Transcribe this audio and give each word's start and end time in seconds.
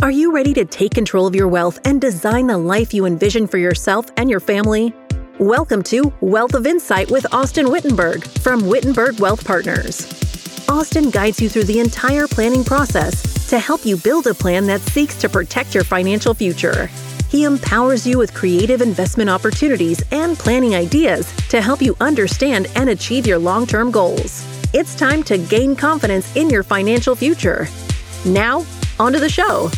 Are 0.00 0.12
you 0.12 0.32
ready 0.32 0.54
to 0.54 0.64
take 0.64 0.94
control 0.94 1.26
of 1.26 1.34
your 1.34 1.48
wealth 1.48 1.80
and 1.84 2.00
design 2.00 2.46
the 2.46 2.56
life 2.56 2.94
you 2.94 3.04
envision 3.04 3.48
for 3.48 3.58
yourself 3.58 4.06
and 4.16 4.30
your 4.30 4.38
family? 4.38 4.94
Welcome 5.40 5.82
to 5.84 6.12
Wealth 6.20 6.54
of 6.54 6.68
Insight 6.68 7.10
with 7.10 7.24
Austyn 7.32 7.66
Whittenburg 7.66 8.24
from 8.40 8.60
Whittenburg 8.60 9.18
Wealth 9.18 9.44
Partners. 9.44 10.06
Austyn 10.68 11.10
guides 11.10 11.42
you 11.42 11.48
through 11.48 11.64
the 11.64 11.80
entire 11.80 12.28
planning 12.28 12.62
process 12.62 13.48
to 13.48 13.58
help 13.58 13.84
you 13.84 13.96
build 13.96 14.28
a 14.28 14.34
plan 14.34 14.68
that 14.68 14.82
seeks 14.82 15.16
to 15.16 15.28
protect 15.28 15.74
your 15.74 15.82
financial 15.82 16.32
future. 16.32 16.86
He 17.28 17.42
empowers 17.42 18.06
you 18.06 18.18
with 18.18 18.32
creative 18.34 18.80
investment 18.80 19.28
opportunities 19.28 20.00
and 20.12 20.38
planning 20.38 20.76
ideas 20.76 21.34
to 21.48 21.60
help 21.60 21.82
you 21.82 21.96
understand 22.00 22.68
and 22.76 22.90
achieve 22.90 23.26
your 23.26 23.40
long 23.40 23.66
term 23.66 23.90
goals. 23.90 24.46
It's 24.72 24.94
time 24.94 25.24
to 25.24 25.38
gain 25.38 25.74
confidence 25.74 26.36
in 26.36 26.50
your 26.50 26.62
financial 26.62 27.16
future. 27.16 27.66
Now, 28.24 28.64
onto 29.00 29.18
the 29.18 29.28
show. 29.28 29.70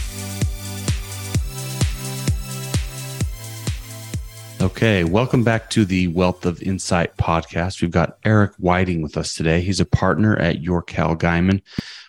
Okay, 4.60 5.04
welcome 5.04 5.42
back 5.42 5.70
to 5.70 5.86
the 5.86 6.08
Wealth 6.08 6.44
of 6.44 6.62
Insight 6.62 7.16
podcast. 7.16 7.80
We've 7.80 7.90
got 7.90 8.18
Eric 8.24 8.52
Whiting 8.58 9.00
with 9.00 9.16
us 9.16 9.34
today. 9.34 9.62
He's 9.62 9.80
a 9.80 9.86
partner 9.86 10.36
at 10.36 10.62
Yorkell 10.62 11.16
Guyman, 11.16 11.62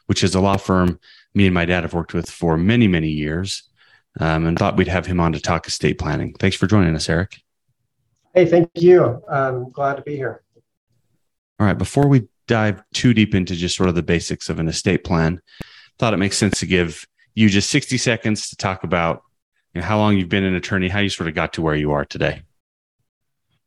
which 0.07 0.21
is 0.21 0.35
a 0.35 0.41
law 0.41 0.57
firm 0.57 0.99
me 1.33 1.45
and 1.45 1.53
my 1.53 1.65
dad 1.65 1.83
have 1.83 1.93
worked 1.93 2.13
with 2.13 2.29
for 2.29 2.57
many, 2.57 2.87
many 2.87 3.09
years, 3.09 3.63
um, 4.19 4.45
and 4.45 4.57
thought 4.57 4.75
we'd 4.75 4.87
have 4.87 5.05
him 5.05 5.19
on 5.19 5.31
to 5.33 5.39
talk 5.39 5.67
estate 5.67 5.97
planning. 5.97 6.33
Thanks 6.33 6.55
for 6.55 6.67
joining 6.67 6.95
us, 6.95 7.09
Eric. 7.09 7.41
Hey, 8.33 8.45
thank 8.45 8.69
you. 8.75 9.21
I'm 9.29 9.71
glad 9.71 9.95
to 9.95 10.01
be 10.01 10.15
here. 10.15 10.43
All 11.59 11.67
right, 11.67 11.77
before 11.77 12.07
we 12.07 12.27
dive 12.47 12.83
too 12.93 13.13
deep 13.13 13.35
into 13.35 13.55
just 13.55 13.75
sort 13.75 13.89
of 13.89 13.95
the 13.95 14.03
basics 14.03 14.49
of 14.49 14.59
an 14.59 14.67
estate 14.67 15.03
plan, 15.03 15.41
thought 15.99 16.13
it 16.13 16.17
makes 16.17 16.37
sense 16.37 16.59
to 16.59 16.65
give 16.65 17.07
you 17.33 17.49
just 17.49 17.69
60 17.69 17.97
seconds 17.97 18.49
to 18.49 18.55
talk 18.55 18.83
about 18.83 19.23
you 19.73 19.81
know, 19.81 19.87
how 19.87 19.97
long 19.97 20.17
you've 20.17 20.29
been 20.29 20.43
an 20.43 20.55
attorney, 20.55 20.87
how 20.89 20.99
you 20.99 21.09
sort 21.09 21.29
of 21.29 21.35
got 21.35 21.53
to 21.53 21.61
where 21.61 21.75
you 21.75 21.91
are 21.91 22.05
today. 22.05 22.41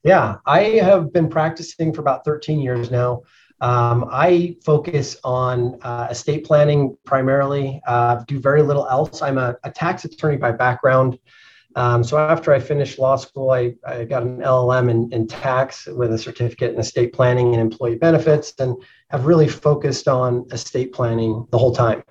Yeah, 0.03 0.37
I 0.45 0.61
have 0.61 1.12
been 1.12 1.28
practicing 1.28 1.92
for 1.92 2.03
about 2.03 2.25
13 2.25 2.61
years 2.61 2.91
now. 2.91 3.23
Um, 3.61 4.06
I 4.11 4.56
focus 4.62 5.17
on 5.25 5.78
uh, 5.81 6.09
estate 6.11 6.45
planning 6.45 6.97
primarily, 7.05 7.81
uh, 7.87 8.17
do 8.27 8.39
very 8.39 8.62
little 8.62 8.87
else. 8.89 9.23
I'm 9.23 9.39
a, 9.39 9.56
a 9.65 9.70
tax 9.70 10.05
attorney 10.05 10.37
by 10.37 10.53
background. 10.53 11.19
Um, 11.77 12.05
so 12.05 12.19
after 12.19 12.53
I 12.53 12.59
finished 12.61 12.98
law 12.98 13.17
school, 13.17 13.50
I, 13.50 13.75
I 13.87 14.05
got 14.05 14.23
an 14.23 14.41
LLM 14.41 14.91
in, 14.91 15.12
in, 15.12 15.27
tax 15.27 15.87
with 15.87 16.12
a 16.12 16.19
certificate 16.19 16.73
in 16.73 16.78
estate 16.78 17.12
planning 17.12 17.53
and 17.53 17.61
employee 17.61 17.97
benefits, 17.97 18.53
and 18.61 18.77
have 19.11 19.27
really 19.27 19.48
focused 19.48 20.06
on 20.06 20.47
estate 20.53 20.93
planning 20.93 21.47
the 21.50 21.59
whole 21.59 21.75
time. 21.75 22.05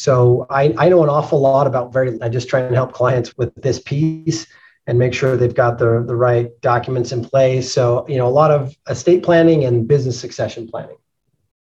So 0.00 0.46
I, 0.48 0.74
I 0.78 0.88
know 0.88 1.02
an 1.02 1.10
awful 1.10 1.40
lot 1.40 1.66
about 1.66 1.92
very. 1.92 2.16
I 2.22 2.30
just 2.30 2.48
try 2.48 2.60
and 2.60 2.74
help 2.74 2.94
clients 2.94 3.36
with 3.36 3.54
this 3.56 3.78
piece 3.78 4.46
and 4.86 4.98
make 4.98 5.12
sure 5.12 5.36
they've 5.36 5.54
got 5.54 5.76
the, 5.76 6.02
the 6.06 6.16
right 6.16 6.58
documents 6.62 7.12
in 7.12 7.22
place. 7.22 7.70
So, 7.70 8.06
you 8.08 8.16
know, 8.16 8.26
a 8.26 8.32
lot 8.32 8.50
of 8.50 8.74
estate 8.88 9.22
planning 9.22 9.64
and 9.64 9.86
business 9.86 10.18
succession 10.18 10.66
planning. 10.66 10.96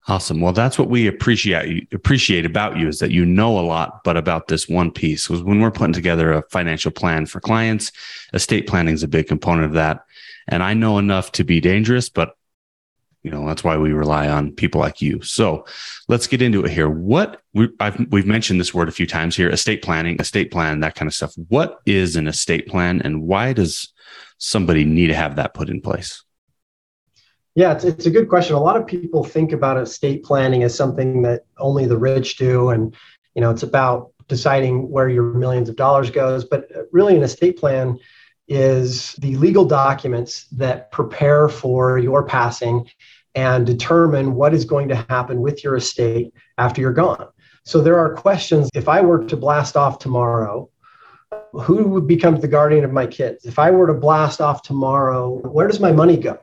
Awesome. 0.10 0.42
Well, 0.42 0.52
that's 0.52 0.78
what 0.78 0.90
we 0.90 1.08
appreciate 1.08 1.88
appreciate 1.94 2.46
about 2.46 2.78
you 2.78 2.90
is 2.90 3.00
that 3.00 3.12
you 3.12 3.26
know 3.26 3.58
a 3.58 3.62
lot, 3.62 4.04
but 4.04 4.18
about 4.18 4.50
this 4.50 4.68
one 4.68 4.92
piece. 4.92 5.30
Was 5.30 5.42
when 5.42 5.62
we're 5.62 5.72
putting 5.72 5.94
together 5.94 6.34
a 6.34 6.44
financial 6.50 6.92
plan 6.92 7.28
for 7.28 7.40
clients, 7.40 7.94
estate 8.34 8.68
planning 8.68 8.96
is 8.96 9.02
a 9.02 9.08
big 9.08 9.28
component 9.28 9.68
of 9.68 9.74
that. 9.76 10.04
And 10.50 10.62
I 10.62 10.74
know 10.74 10.98
enough 10.98 11.32
to 11.34 11.46
be 11.46 11.62
dangerous, 11.62 12.10
but 12.10 12.36
you 13.26 13.32
know 13.32 13.48
that's 13.48 13.64
why 13.64 13.76
we 13.76 13.92
rely 13.92 14.30
on 14.30 14.52
people 14.52 14.80
like 14.80 15.02
you. 15.02 15.20
So 15.24 15.66
let's 16.08 16.28
get 16.28 16.44
into 16.44 16.64
it 16.64 16.70
here. 16.70 16.88
What 16.88 17.42
we, 17.56 17.70
have 17.80 18.06
we've 18.12 18.28
mentioned 18.28 18.60
this 18.60 18.72
word 18.72 18.88
a 18.88 18.92
few 18.92 19.08
times 19.08 19.36
here 19.36 19.50
estate 19.50 19.82
planning 19.82 20.18
estate 20.20 20.52
plan 20.52 20.82
that 20.82 20.94
kind 20.94 21.08
of 21.08 21.14
stuff. 21.16 21.34
What 21.50 21.80
is 21.88 22.16
an 22.16 22.28
estate 22.28 22.68
plan 22.68 23.02
and 23.02 23.24
why 23.24 23.52
does 23.54 23.92
somebody 24.38 24.84
need 24.84 25.08
to 25.08 25.16
have 25.16 25.38
that 25.38 25.56
put 25.56 25.70
in 25.70 25.82
place? 25.82 26.24
Yeah 27.56 27.72
it's, 27.72 27.84
it's 27.84 28.06
a 28.06 28.12
good 28.12 28.30
question. 28.30 28.56
A 28.56 28.60
lot 28.60 28.78
of 28.78 28.86
people 28.86 29.24
think 29.24 29.54
about 29.54 29.82
estate 29.82 30.24
planning 30.24 30.62
as 30.62 30.76
something 30.76 31.24
that 31.24 31.46
only 31.58 31.88
the 31.88 31.98
rich 31.98 32.38
do 32.38 32.70
and 32.70 32.96
you 33.34 33.42
know 33.42 33.50
it's 33.50 33.64
about 33.64 34.12
deciding 34.28 34.92
where 34.92 35.10
your 35.10 35.34
millions 35.34 35.68
of 35.68 35.76
dollars 35.76 36.12
goes. 36.12 36.46
But 36.46 36.70
really 36.92 37.16
an 37.16 37.24
estate 37.24 37.58
plan 37.58 37.98
is 38.48 39.14
the 39.14 39.36
legal 39.38 39.66
documents 39.66 40.46
that 40.52 40.92
prepare 40.92 41.50
for 41.50 41.98
your 41.98 42.24
passing 42.24 42.88
and 43.36 43.66
determine 43.66 44.36
what 44.36 44.54
is 44.54 44.66
going 44.66 44.88
to 44.88 44.96
happen 45.10 45.42
with 45.42 45.64
your 45.64 45.76
estate 45.76 46.34
after 46.58 46.82
you're 46.82 46.94
gone. 46.94 47.28
So 47.64 47.82
there 47.82 48.00
are 48.00 48.14
questions. 48.14 48.70
If 48.74 48.88
I 48.88 49.02
were 49.02 49.26
to 49.26 49.38
blast 49.38 49.76
off 49.76 50.00
tomorrow, 50.00 50.70
who 51.54 52.02
becomes 52.02 52.42
the 52.42 52.48
guardian 52.48 52.84
of 52.84 52.92
my 52.92 53.08
kids? 53.08 53.46
If 53.46 53.60
I 53.60 53.72
were 53.72 53.88
to 53.88 53.94
blast 53.94 54.42
off 54.42 54.62
tomorrow, 54.62 55.40
where 55.50 55.68
does 55.68 55.80
my 55.80 55.92
money 55.92 56.18
go? 56.18 56.40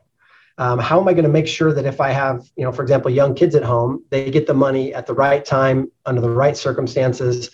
Um, 0.58 0.78
how 0.78 1.00
am 1.00 1.08
I 1.08 1.12
going 1.12 1.24
to 1.24 1.30
make 1.30 1.46
sure 1.46 1.72
that 1.72 1.86
if 1.86 2.00
I 2.00 2.10
have, 2.10 2.44
you 2.56 2.64
know, 2.64 2.72
for 2.72 2.82
example, 2.82 3.10
young 3.10 3.34
kids 3.34 3.54
at 3.54 3.62
home, 3.62 4.04
they 4.10 4.30
get 4.30 4.46
the 4.46 4.54
money 4.54 4.92
at 4.92 5.06
the 5.06 5.14
right 5.14 5.44
time 5.44 5.90
under 6.04 6.20
the 6.20 6.30
right 6.30 6.56
circumstances? 6.56 7.50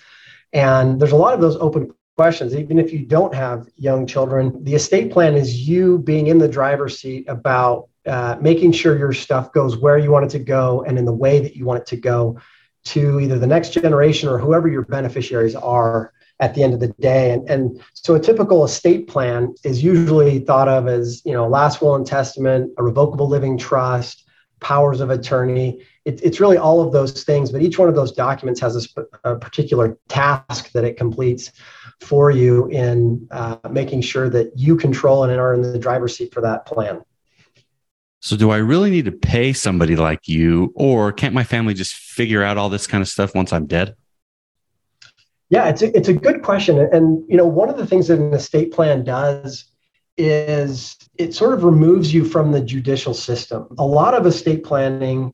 And 0.53 1.01
there's 1.01 1.13
a 1.13 1.17
lot 1.17 1.35
of 1.35 1.41
those 1.41 1.57
open 1.57 1.95
questions. 2.17 2.55
Even 2.57 2.79
if 2.79 2.93
you 2.93 3.01
don't 3.01 3.35
have 3.35 3.69
young 3.77 4.07
children, 4.07 4.65
the 4.65 4.75
estate 4.75 5.13
plan 5.13 5.35
is 5.35 5.69
you 5.69 5.99
being 5.99 6.27
in 6.27 6.39
the 6.39 6.49
driver's 6.49 6.99
seat 6.99 7.29
about 7.29 7.89
uh, 8.09 8.37
making 8.41 8.73
sure 8.73 8.99
your 8.99 9.13
stuff 9.13 9.53
goes 9.53 9.77
where 9.77 9.99
you 9.99 10.11
want 10.11 10.25
it 10.25 10.31
to 10.31 10.39
go 10.39 10.83
and 10.85 10.99
in 10.99 11.05
the 11.05 11.13
way 11.13 11.41
that 11.41 11.57
you 11.57 11.65
want 11.65 11.81
it 11.81 11.87
to 11.87 11.97
go 11.97 12.39
to 12.85 13.21
either 13.21 13.39
the 13.39 13.47
next 13.47 13.71
generation 13.71 14.29
or 14.29 14.39
whoever 14.39 14.69
your 14.69 14.83
beneficiaries 14.83 15.55
are 15.55 16.13
at 16.41 16.55
the 16.55 16.63
end 16.63 16.73
of 16.73 16.81
the 16.81 16.89
day. 17.01 17.33
And, 17.33 17.49
and 17.51 17.83
so 17.95 18.15
a 18.15 18.21
typical 18.21 18.65
estate 18.65 19.09
plan 19.09 19.55
is 19.65 19.83
usually 19.83 20.39
thought 20.39 20.69
of 20.69 20.87
as, 20.87 21.23
you 21.25 21.33
know, 21.33 21.49
last 21.49 21.83
will 21.83 21.97
and 21.97 22.07
testament, 22.07 22.73
a 22.79 22.83
revocable 22.83 23.29
living 23.29 23.59
trust, 23.59 24.25
powers 24.61 25.01
of 25.01 25.11
attorney. 25.11 25.85
It, 26.05 26.23
it's 26.23 26.41
really 26.41 26.57
all 26.57 26.81
of 26.81 26.93
those 26.93 27.25
things, 27.25 27.51
but 27.51 27.63
each 27.63 27.79
one 27.79 27.89
of 27.89 27.95
those 27.95 28.13
documents 28.13 28.61
has 28.61 28.89
a, 28.97 29.33
a 29.33 29.37
particular 29.37 29.99
task 30.09 30.73
that 30.73 30.85
it 30.85 30.97
completes 30.97 31.53
for 32.01 32.31
you 32.31 32.69
in 32.69 33.27
uh, 33.33 33.57
making 33.71 34.01
sure 34.03 34.31
that 34.31 34.53
you 34.57 34.77
control 34.77 35.25
and 35.25 35.33
are 35.39 35.55
in 35.55 35.63
the 35.63 35.79
driver's 35.79 36.17
seat 36.17 36.33
for 36.33 36.41
that 36.41 36.65
plan. 36.65 37.03
So, 38.21 38.37
do 38.37 38.51
I 38.51 38.57
really 38.57 38.91
need 38.91 39.05
to 39.05 39.13
pay 39.13 39.53
somebody 39.53 39.95
like 39.95 40.27
you, 40.27 40.73
or 40.75 41.13
can't 41.13 41.35
my 41.35 41.45
family 41.45 41.75
just 41.75 41.95
figure 41.95 42.43
out 42.43 42.59
all 42.59 42.69
this 42.69 42.87
kind 42.87 43.01
of 43.01 43.09
stuff 43.09 43.35
once 43.35 43.53
I'm 43.53 43.67
dead? 43.67 43.95
Yeah, 45.51 45.69
it's 45.69 45.83
a, 45.83 45.97
it's 45.97 46.09
a 46.09 46.15
good 46.15 46.43
question. 46.43 46.79
And, 46.79 47.25
you 47.29 47.37
know, 47.37 47.47
one 47.47 47.69
of 47.69 47.79
the 47.79 47.87
things 47.87 48.09
that 48.09 48.19
an 48.19 48.35
estate 48.35 48.73
plan 48.73 49.05
does 49.05 49.65
is 50.19 50.97
it 51.17 51.33
sort 51.33 51.55
of 51.55 51.65
removes 51.65 52.13
you 52.13 52.25
from 52.25 52.53
the 52.53 52.61
judicial 52.61 53.15
system. 53.15 53.67
A 53.79 53.87
lot 53.87 54.15
of 54.15 54.27
estate 54.27 54.65
planning, 54.65 55.33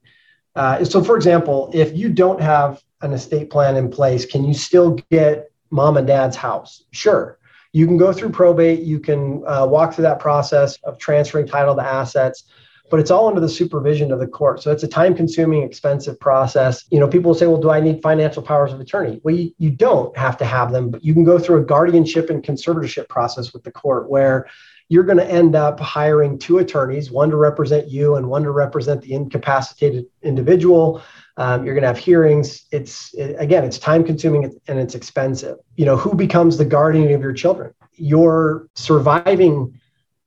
uh, 0.55 0.85
so 0.85 1.03
for 1.03 1.15
example, 1.17 1.69
if 1.73 1.97
you 1.97 2.09
don't 2.09 2.39
have 2.39 2.81
an 3.01 3.11
estate 3.11 3.49
plan 3.49 3.75
in 3.75 3.89
place, 3.89 4.25
can 4.25 4.45
you 4.45 4.53
still 4.53 4.97
get 5.11 5.51
mom 5.71 5.97
and 5.97 6.07
dad's 6.07 6.37
house? 6.37 6.83
Sure. 6.91 7.39
You 7.73 7.85
can 7.87 7.97
go 7.97 8.13
through 8.13 8.29
probate, 8.29 8.83
you 8.83 8.99
can 8.99 9.43
uh, 9.45 9.65
walk 9.65 9.93
through 9.93 10.03
that 10.03 10.19
process 10.19 10.77
of 10.83 10.97
transferring 10.97 11.47
title 11.47 11.75
to 11.75 11.83
assets 11.83 12.45
but 12.89 12.99
it's 12.99 13.11
all 13.11 13.27
under 13.27 13.41
the 13.41 13.49
supervision 13.49 14.11
of 14.11 14.19
the 14.19 14.27
court. 14.27 14.61
So 14.61 14.71
it's 14.71 14.83
a 14.83 14.87
time 14.87 15.15
consuming, 15.15 15.63
expensive 15.63 16.19
process. 16.19 16.85
You 16.91 16.99
know, 16.99 17.07
people 17.07 17.29
will 17.29 17.35
say, 17.35 17.47
well, 17.47 17.61
do 17.61 17.71
I 17.71 17.79
need 17.79 18.01
financial 18.01 18.43
powers 18.43 18.73
of 18.73 18.79
attorney? 18.79 19.19
Well, 19.23 19.35
you, 19.35 19.51
you 19.57 19.71
don't 19.71 20.15
have 20.17 20.37
to 20.37 20.45
have 20.45 20.71
them, 20.71 20.91
but 20.91 21.03
you 21.03 21.13
can 21.13 21.23
go 21.23 21.39
through 21.39 21.61
a 21.61 21.65
guardianship 21.65 22.29
and 22.29 22.43
conservatorship 22.43 23.09
process 23.09 23.53
with 23.53 23.63
the 23.63 23.71
court 23.71 24.09
where 24.09 24.47
you're 24.87 25.03
going 25.03 25.17
to 25.17 25.27
end 25.27 25.55
up 25.55 25.79
hiring 25.79 26.37
two 26.37 26.59
attorneys, 26.59 27.09
one 27.09 27.31
to 27.31 27.37
represent 27.37 27.89
you 27.89 28.15
and 28.15 28.29
one 28.29 28.43
to 28.43 28.51
represent 28.51 29.01
the 29.01 29.13
incapacitated 29.13 30.05
individual. 30.21 31.01
Um, 31.37 31.65
you're 31.65 31.73
going 31.73 31.81
to 31.81 31.87
have 31.87 31.97
hearings. 31.97 32.65
It's 32.71 33.13
it, 33.15 33.35
again, 33.39 33.63
it's 33.63 33.79
time 33.79 34.03
consuming 34.03 34.43
and 34.67 34.79
it's 34.79 34.93
expensive. 34.93 35.57
You 35.75 35.85
know, 35.85 35.97
who 35.97 36.13
becomes 36.13 36.57
the 36.57 36.65
guardian 36.65 37.11
of 37.13 37.21
your 37.21 37.33
children? 37.33 37.73
Your 37.95 38.67
surviving 38.75 39.79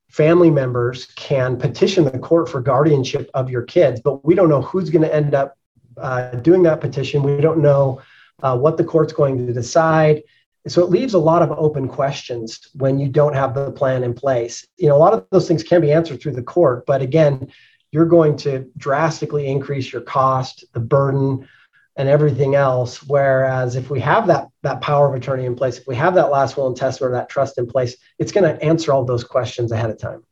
family 0.08 0.50
members 0.50 1.06
can 1.16 1.56
petition 1.56 2.05
the 2.05 2.19
court 2.19 2.49
for 2.49 2.60
guardianship 2.60 3.31
of 3.34 3.50
your 3.50 3.62
kids, 3.62 4.00
but 4.00 4.25
we 4.25 4.34
don't 4.34 4.49
know 4.49 4.62
who's 4.62 4.90
going 4.90 5.02
to 5.02 5.14
end 5.14 5.34
up 5.34 5.56
uh, 5.99 6.31
doing 6.37 6.62
that 6.62 6.81
petition. 6.81 7.22
We 7.22 7.40
don't 7.40 7.60
know 7.60 8.00
uh, 8.43 8.56
what 8.56 8.76
the 8.76 8.84
court's 8.84 9.12
going 9.12 9.46
to 9.46 9.52
decide. 9.52 10.22
So 10.66 10.82
it 10.82 10.90
leaves 10.90 11.14
a 11.14 11.19
lot 11.19 11.43
of 11.43 11.50
open 11.52 11.88
questions 11.88 12.69
when 12.75 12.99
you 12.99 13.08
don't 13.08 13.34
have 13.34 13.55
the 13.55 13.70
plan 13.70 14.02
in 14.02 14.14
place. 14.14 14.66
You 14.76 14.88
know, 14.88 14.96
a 14.96 14.99
lot 14.99 15.12
of 15.12 15.26
those 15.31 15.49
things 15.49 15.62
can 15.62 15.81
be 15.81 15.93
answered 15.93 16.20
through 16.20 16.32
the 16.32 16.43
court, 16.43 16.84
but 16.87 17.00
again, 17.00 17.50
you're 17.90 18.06
going 18.06 18.37
to 18.38 18.70
drastically 18.76 19.46
increase 19.46 19.93
your 19.93 20.02
cost, 20.02 20.64
the 20.72 20.81
burden, 20.81 21.49
and 21.98 22.08
everything 22.08 22.54
else. 22.54 23.02
Whereas 23.02 23.74
if 23.76 23.90
we 23.90 24.00
have 24.00 24.28
that 24.28 24.46
that 24.62 24.80
power 24.80 25.08
of 25.08 25.14
attorney 25.14 25.44
in 25.44 25.54
place, 25.54 25.76
if 25.78 25.86
we 25.86 25.96
have 25.96 26.14
that 26.14 26.30
last 26.30 26.56
will 26.56 26.68
and 26.68 26.76
testament 26.76 27.12
or 27.12 27.16
that 27.16 27.28
trust 27.28 27.58
in 27.58 27.66
place, 27.66 27.96
it's 28.18 28.32
going 28.32 28.44
to 28.44 28.62
answer 28.64 28.92
all 28.92 29.04
those 29.04 29.24
questions 29.24 29.72
ahead 29.72 29.90
of 29.90 29.98
time. 29.98 30.22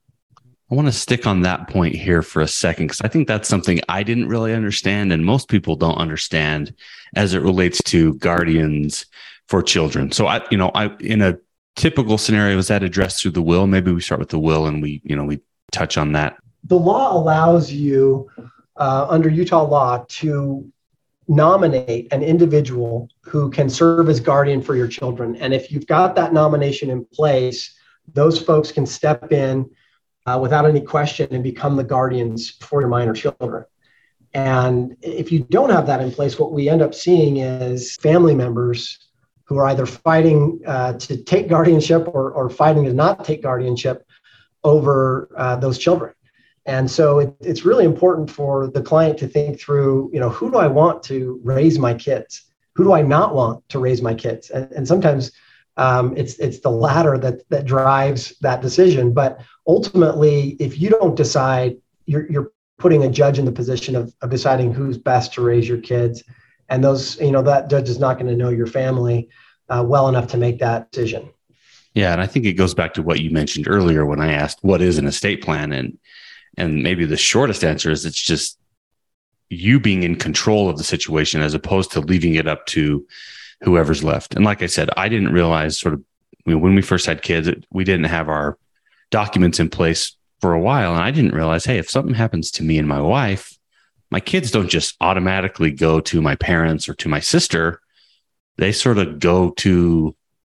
I 0.70 0.74
want 0.74 0.88
to 0.88 0.92
stick 0.92 1.26
on 1.26 1.42
that 1.42 1.68
point 1.68 1.94
here 1.94 2.22
for 2.22 2.40
a 2.40 2.48
second 2.48 2.86
because 2.86 3.00
I 3.00 3.08
think 3.08 3.28
that's 3.28 3.48
something 3.48 3.80
I 3.88 4.02
didn't 4.02 4.28
really 4.28 4.54
understand, 4.54 5.12
and 5.12 5.24
most 5.24 5.48
people 5.48 5.76
don't 5.76 5.96
understand 5.96 6.72
as 7.14 7.34
it 7.34 7.42
relates 7.42 7.82
to 7.84 8.14
guardians 8.14 9.06
for 9.48 9.62
children. 9.62 10.10
So 10.10 10.26
I, 10.26 10.42
you 10.50 10.56
know, 10.56 10.70
I 10.74 10.96
in 11.00 11.20
a 11.20 11.36
typical 11.74 12.16
scenario, 12.16 12.56
is 12.58 12.68
that 12.68 12.82
addressed 12.82 13.22
through 13.22 13.32
the 13.32 13.42
will? 13.42 13.66
Maybe 13.66 13.92
we 13.92 14.00
start 14.00 14.20
with 14.20 14.30
the 14.30 14.38
will 14.38 14.66
and 14.66 14.80
we, 14.80 15.02
you 15.04 15.14
know, 15.14 15.24
we 15.24 15.40
touch 15.72 15.98
on 15.98 16.12
that. 16.12 16.36
The 16.64 16.78
law 16.78 17.16
allows 17.16 17.70
you 17.70 18.28
uh, 18.76 19.06
under 19.08 19.28
Utah 19.28 19.64
law 19.64 20.04
to 20.08 20.72
nominate 21.28 22.12
an 22.12 22.22
individual 22.22 23.08
who 23.22 23.50
can 23.50 23.68
serve 23.68 24.08
as 24.08 24.20
guardian 24.20 24.62
for 24.62 24.76
your 24.76 24.88
children. 24.88 25.36
And 25.36 25.52
if 25.52 25.72
you've 25.72 25.86
got 25.86 26.14
that 26.16 26.32
nomination 26.32 26.90
in 26.90 27.04
place, 27.04 27.74
those 28.12 28.40
folks 28.40 28.70
can 28.70 28.86
step 28.86 29.32
in 29.32 29.68
uh, 30.26 30.38
without 30.40 30.66
any 30.66 30.80
question 30.80 31.28
and 31.32 31.42
become 31.42 31.76
the 31.76 31.84
guardians 31.84 32.50
for 32.60 32.80
your 32.80 32.88
minor 32.88 33.12
children. 33.12 33.64
And 34.34 34.96
if 35.02 35.32
you 35.32 35.40
don't 35.40 35.70
have 35.70 35.86
that 35.86 36.00
in 36.00 36.12
place, 36.12 36.38
what 36.38 36.52
we 36.52 36.68
end 36.68 36.82
up 36.82 36.94
seeing 36.94 37.38
is 37.38 37.96
family 37.96 38.34
members 38.34 38.98
who 39.44 39.56
are 39.56 39.66
either 39.66 39.86
fighting 39.86 40.60
uh, 40.66 40.92
to 40.94 41.22
take 41.22 41.48
guardianship 41.48 42.08
or, 42.08 42.32
or 42.32 42.50
fighting 42.50 42.84
to 42.84 42.92
not 42.92 43.24
take 43.24 43.42
guardianship 43.42 44.06
over 44.64 45.28
uh, 45.36 45.56
those 45.56 45.78
children. 45.78 46.12
And 46.66 46.90
so 46.90 47.20
it, 47.20 47.34
it's 47.40 47.64
really 47.64 47.84
important 47.84 48.30
for 48.30 48.66
the 48.66 48.82
client 48.82 49.18
to 49.18 49.28
think 49.28 49.60
through, 49.60 50.10
you 50.12 50.20
know, 50.20 50.28
who 50.28 50.50
do 50.50 50.58
I 50.58 50.66
want 50.66 51.02
to 51.04 51.40
raise 51.44 51.78
my 51.78 51.94
kids? 51.94 52.42
Who 52.74 52.84
do 52.84 52.92
I 52.92 53.02
not 53.02 53.34
want 53.34 53.66
to 53.70 53.78
raise 53.78 54.02
my 54.02 54.14
kids? 54.14 54.50
And, 54.50 54.70
and 54.72 54.86
sometimes 54.86 55.32
um, 55.76 56.16
it's 56.16 56.38
it's 56.38 56.60
the 56.60 56.70
latter 56.70 57.18
that 57.18 57.48
that 57.50 57.66
drives 57.66 58.36
that 58.40 58.62
decision. 58.62 59.12
But 59.12 59.40
ultimately, 59.66 60.56
if 60.58 60.80
you 60.80 60.90
don't 60.90 61.14
decide, 61.14 61.76
you're 62.06 62.30
you're 62.30 62.52
putting 62.78 63.04
a 63.04 63.08
judge 63.08 63.38
in 63.38 63.44
the 63.44 63.52
position 63.52 63.96
of, 63.96 64.14
of 64.20 64.30
deciding 64.30 64.72
who's 64.72 64.98
best 64.98 65.32
to 65.34 65.42
raise 65.42 65.68
your 65.68 65.78
kids, 65.78 66.22
and 66.68 66.82
those 66.82 67.20
you 67.20 67.30
know 67.30 67.42
that 67.42 67.70
judge 67.70 67.88
is 67.88 67.98
not 67.98 68.14
going 68.18 68.26
to 68.26 68.36
know 68.36 68.48
your 68.48 68.66
family 68.66 69.28
uh, 69.68 69.84
well 69.86 70.08
enough 70.08 70.28
to 70.28 70.36
make 70.36 70.58
that 70.58 70.90
decision. 70.90 71.28
Yeah, 71.94 72.12
and 72.12 72.20
I 72.20 72.26
think 72.26 72.44
it 72.44 72.54
goes 72.54 72.74
back 72.74 72.92
to 72.94 73.02
what 73.02 73.20
you 73.20 73.30
mentioned 73.30 73.68
earlier 73.68 74.04
when 74.04 74.20
I 74.20 74.32
asked 74.32 74.58
what 74.62 74.82
is 74.82 74.98
an 74.98 75.06
estate 75.06 75.42
plan, 75.42 75.72
and 75.72 75.98
and 76.56 76.82
maybe 76.82 77.04
the 77.04 77.16
shortest 77.16 77.64
answer 77.64 77.90
is 77.90 78.04
it's 78.04 78.20
just 78.20 78.58
you 79.48 79.78
being 79.78 80.02
in 80.02 80.16
control 80.16 80.68
of 80.68 80.78
the 80.78 80.84
situation 80.84 81.40
as 81.40 81.54
opposed 81.54 81.92
to 81.92 82.00
leaving 82.00 82.34
it 82.34 82.48
up 82.48 82.66
to 82.66 83.06
whoever's 83.62 84.02
left. 84.02 84.34
And 84.34 84.44
like 84.44 84.62
I 84.62 84.66
said, 84.66 84.90
I 84.96 85.08
didn't 85.08 85.32
realize 85.32 85.78
sort 85.78 85.94
of 85.94 86.02
when 86.44 86.74
we 86.74 86.82
first 86.82 87.06
had 87.06 87.22
kids, 87.22 87.48
we 87.70 87.84
didn't 87.84 88.04
have 88.04 88.28
our 88.28 88.58
documents 89.10 89.60
in 89.60 89.68
place 89.68 90.16
for 90.40 90.52
a 90.52 90.60
while. 90.60 90.92
And 90.92 91.02
I 91.02 91.10
didn't 91.10 91.34
realize, 91.34 91.64
hey, 91.64 91.78
if 91.78 91.90
something 91.90 92.14
happens 92.14 92.50
to 92.52 92.62
me 92.62 92.78
and 92.78 92.88
my 92.88 93.00
wife, 93.00 93.56
my 94.10 94.20
kids 94.20 94.50
don't 94.50 94.68
just 94.68 94.96
automatically 95.00 95.72
go 95.72 96.00
to 96.00 96.22
my 96.22 96.36
parents 96.36 96.88
or 96.88 96.94
to 96.94 97.08
my 97.08 97.20
sister. 97.20 97.80
They 98.56 98.72
sort 98.72 98.98
of 98.98 99.18
go 99.18 99.50
to, 99.50 100.14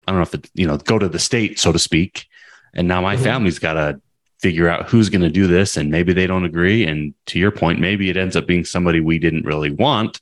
I 0.06 0.12
don't 0.12 0.18
know 0.18 0.22
if 0.22 0.34
it, 0.34 0.50
you 0.54 0.66
know, 0.66 0.76
go 0.76 0.98
to 0.98 1.08
the 1.08 1.18
state, 1.18 1.58
so 1.58 1.72
to 1.72 1.78
speak. 1.78 2.26
And 2.74 2.88
now 2.88 3.00
my 3.00 3.14
mm-hmm. 3.14 3.24
family's 3.24 3.58
got 3.58 3.74
to 3.74 4.00
figure 4.40 4.68
out 4.68 4.88
who's 4.88 5.08
going 5.08 5.22
to 5.22 5.30
do 5.30 5.46
this 5.46 5.76
and 5.76 5.90
maybe 5.90 6.12
they 6.12 6.26
don't 6.26 6.44
agree. 6.44 6.86
And 6.86 7.14
to 7.26 7.38
your 7.38 7.50
point 7.50 7.80
maybe 7.80 8.10
it 8.10 8.16
ends 8.16 8.36
up 8.36 8.46
being 8.46 8.64
somebody 8.64 9.00
we 9.00 9.18
didn't 9.18 9.46
really 9.46 9.70
want. 9.70 10.20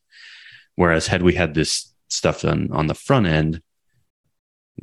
Whereas 0.76 1.06
had 1.06 1.22
we 1.22 1.34
had 1.34 1.54
this 1.54 1.92
stuff 2.08 2.42
done 2.42 2.68
on 2.72 2.86
the 2.86 2.94
front 2.94 3.26
end 3.26 3.60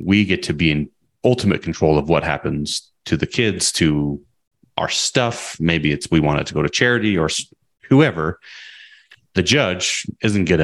we 0.00 0.24
get 0.24 0.42
to 0.44 0.54
be 0.54 0.70
in 0.70 0.90
ultimate 1.24 1.62
control 1.62 1.98
of 1.98 2.08
what 2.08 2.24
happens 2.24 2.90
to 3.04 3.16
the 3.16 3.26
kids 3.26 3.72
to 3.72 4.20
our 4.76 4.88
stuff. 4.88 5.56
Maybe 5.60 5.92
it's 5.92 6.10
we 6.10 6.20
want 6.20 6.40
it 6.40 6.46
to 6.48 6.54
go 6.54 6.62
to 6.62 6.68
charity 6.68 7.16
or 7.16 7.28
whoever. 7.88 8.40
The 9.34 9.42
judge 9.42 10.06
isn't 10.22 10.46
going 10.46 10.60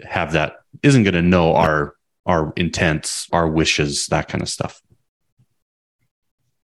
to 0.00 0.06
have 0.06 0.32
that 0.32 0.56
isn't 0.82 1.04
going 1.04 1.14
to 1.14 1.22
know 1.22 1.54
our 1.54 1.94
our 2.26 2.52
intents 2.56 3.28
our 3.32 3.48
wishes 3.48 4.06
that 4.06 4.28
kind 4.28 4.42
of 4.42 4.48
stuff. 4.48 4.80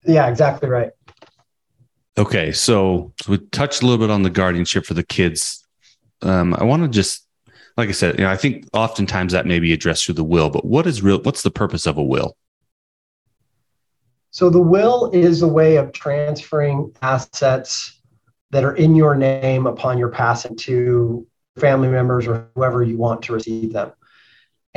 Yeah 0.04 0.28
exactly 0.28 0.68
right 0.68 0.90
Okay, 2.18 2.50
so, 2.50 3.12
so 3.20 3.32
we 3.32 3.38
touched 3.38 3.82
a 3.82 3.86
little 3.86 4.04
bit 4.04 4.10
on 4.10 4.22
the 4.22 4.30
guardianship 4.30 4.86
for 4.86 4.94
the 4.94 5.02
kids. 5.02 5.62
Um, 6.22 6.54
I 6.54 6.64
want 6.64 6.82
to 6.82 6.88
just, 6.88 7.26
like 7.76 7.90
I 7.90 7.92
said, 7.92 8.18
you 8.18 8.24
know, 8.24 8.30
I 8.30 8.36
think 8.36 8.66
oftentimes 8.72 9.34
that 9.34 9.44
may 9.44 9.58
be 9.58 9.74
addressed 9.74 10.06
through 10.06 10.14
the 10.14 10.24
will, 10.24 10.48
but 10.48 10.64
what 10.64 10.86
is 10.86 11.02
real? 11.02 11.20
What's 11.20 11.42
the 11.42 11.50
purpose 11.50 11.86
of 11.86 11.98
a 11.98 12.02
will? 12.02 12.36
So 14.30 14.48
the 14.48 14.60
will 14.60 15.10
is 15.12 15.42
a 15.42 15.48
way 15.48 15.76
of 15.76 15.92
transferring 15.92 16.94
assets 17.02 18.00
that 18.50 18.64
are 18.64 18.76
in 18.76 18.94
your 18.94 19.14
name 19.14 19.66
upon 19.66 19.98
your 19.98 20.08
passing 20.08 20.56
to 20.56 21.26
family 21.58 21.88
members 21.88 22.26
or 22.26 22.48
whoever 22.54 22.82
you 22.82 22.96
want 22.96 23.22
to 23.22 23.34
receive 23.34 23.72
them. 23.72 23.92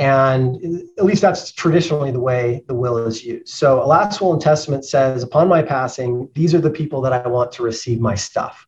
And 0.00 0.82
at 0.96 1.04
least 1.04 1.20
that's 1.20 1.52
traditionally 1.52 2.10
the 2.10 2.20
way 2.20 2.64
the 2.66 2.74
will 2.74 2.96
is 3.06 3.22
used. 3.22 3.48
So 3.48 3.84
a 3.84 3.86
last 3.86 4.18
will 4.22 4.32
and 4.32 4.40
testament 4.40 4.86
says, 4.86 5.22
upon 5.22 5.46
my 5.46 5.62
passing, 5.62 6.26
these 6.34 6.54
are 6.54 6.60
the 6.60 6.70
people 6.70 7.02
that 7.02 7.12
I 7.12 7.28
want 7.28 7.52
to 7.52 7.62
receive 7.62 8.00
my 8.00 8.14
stuff. 8.14 8.66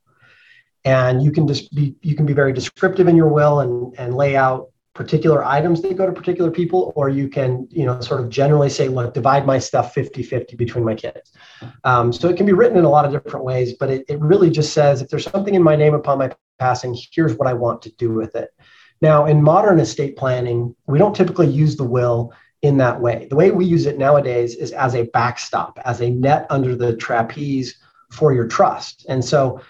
And 0.85 1.23
you 1.23 1.33
can 1.33 1.49
just 1.49 1.75
be 1.75 1.97
you 2.03 2.15
can 2.15 2.27
be 2.27 2.35
very 2.35 2.53
descriptive 2.53 3.09
in 3.09 3.17
your 3.17 3.29
will 3.29 3.61
and, 3.61 3.95
and 3.99 4.15
lay 4.15 4.37
out 4.37 4.69
particular 4.95 5.43
items 5.43 5.81
that 5.81 5.97
go 5.97 6.05
to 6.05 6.13
particular 6.13 6.51
people, 6.51 6.93
or 6.97 7.09
you 7.09 7.31
can, 7.31 7.67
you 7.71 7.87
know, 7.87 7.99
sort 8.03 8.21
of 8.21 8.29
generally 8.29 8.69
say, 8.69 8.89
look, 8.89 9.15
divide 9.15 9.47
my 9.47 9.59
stuff 9.59 9.95
50-50 9.95 10.55
between 10.59 10.85
my 10.85 10.95
kids. 10.95 11.33
Um, 11.85 12.13
so 12.13 12.29
it 12.29 12.37
can 12.37 12.45
be 12.45 12.53
written 12.53 12.77
in 12.77 12.85
a 12.85 12.91
lot 12.91 13.07
of 13.07 13.13
different 13.13 13.47
ways, 13.47 13.73
but 13.73 13.89
it, 13.89 14.05
it 14.07 14.21
really 14.21 14.51
just 14.51 14.75
says 14.75 15.01
if 15.01 15.09
there's 15.09 15.25
something 15.25 15.55
in 15.55 15.63
my 15.63 15.77
name 15.77 15.95
upon 15.95 16.19
my 16.19 16.31
passing, 16.59 16.95
here's 17.11 17.35
what 17.37 17.49
I 17.49 17.55
want 17.55 17.81
to 17.83 17.93
do 17.93 18.13
with 18.13 18.35
it. 18.35 18.51
Now, 19.03 19.27
in 19.27 19.43
modern 19.43 19.81
estate 19.81 20.17
planning, 20.17 20.75
we 20.87 20.99
don't 20.99 21.15
typically 21.15 21.49
use 21.49 21.77
the 21.77 21.85
will 21.85 22.33
in 22.63 22.77
that 22.77 23.01
way. 23.01 23.27
The 23.29 23.37
way 23.37 23.51
we 23.51 23.65
use 23.65 23.87
it 23.87 23.99
nowadays 23.99 24.55
is 24.55 24.71
as 24.71 24.95
a 24.95 25.03
backstop, 25.13 25.81
as 25.85 26.01
a 26.01 26.09
net 26.09 26.47
under 26.49 26.77
the 26.77 26.97
trapeze 26.97 27.77
for 28.13 28.33
your 28.33 28.47
trust. 28.47 29.05
And 29.09 29.25
so 29.25 29.61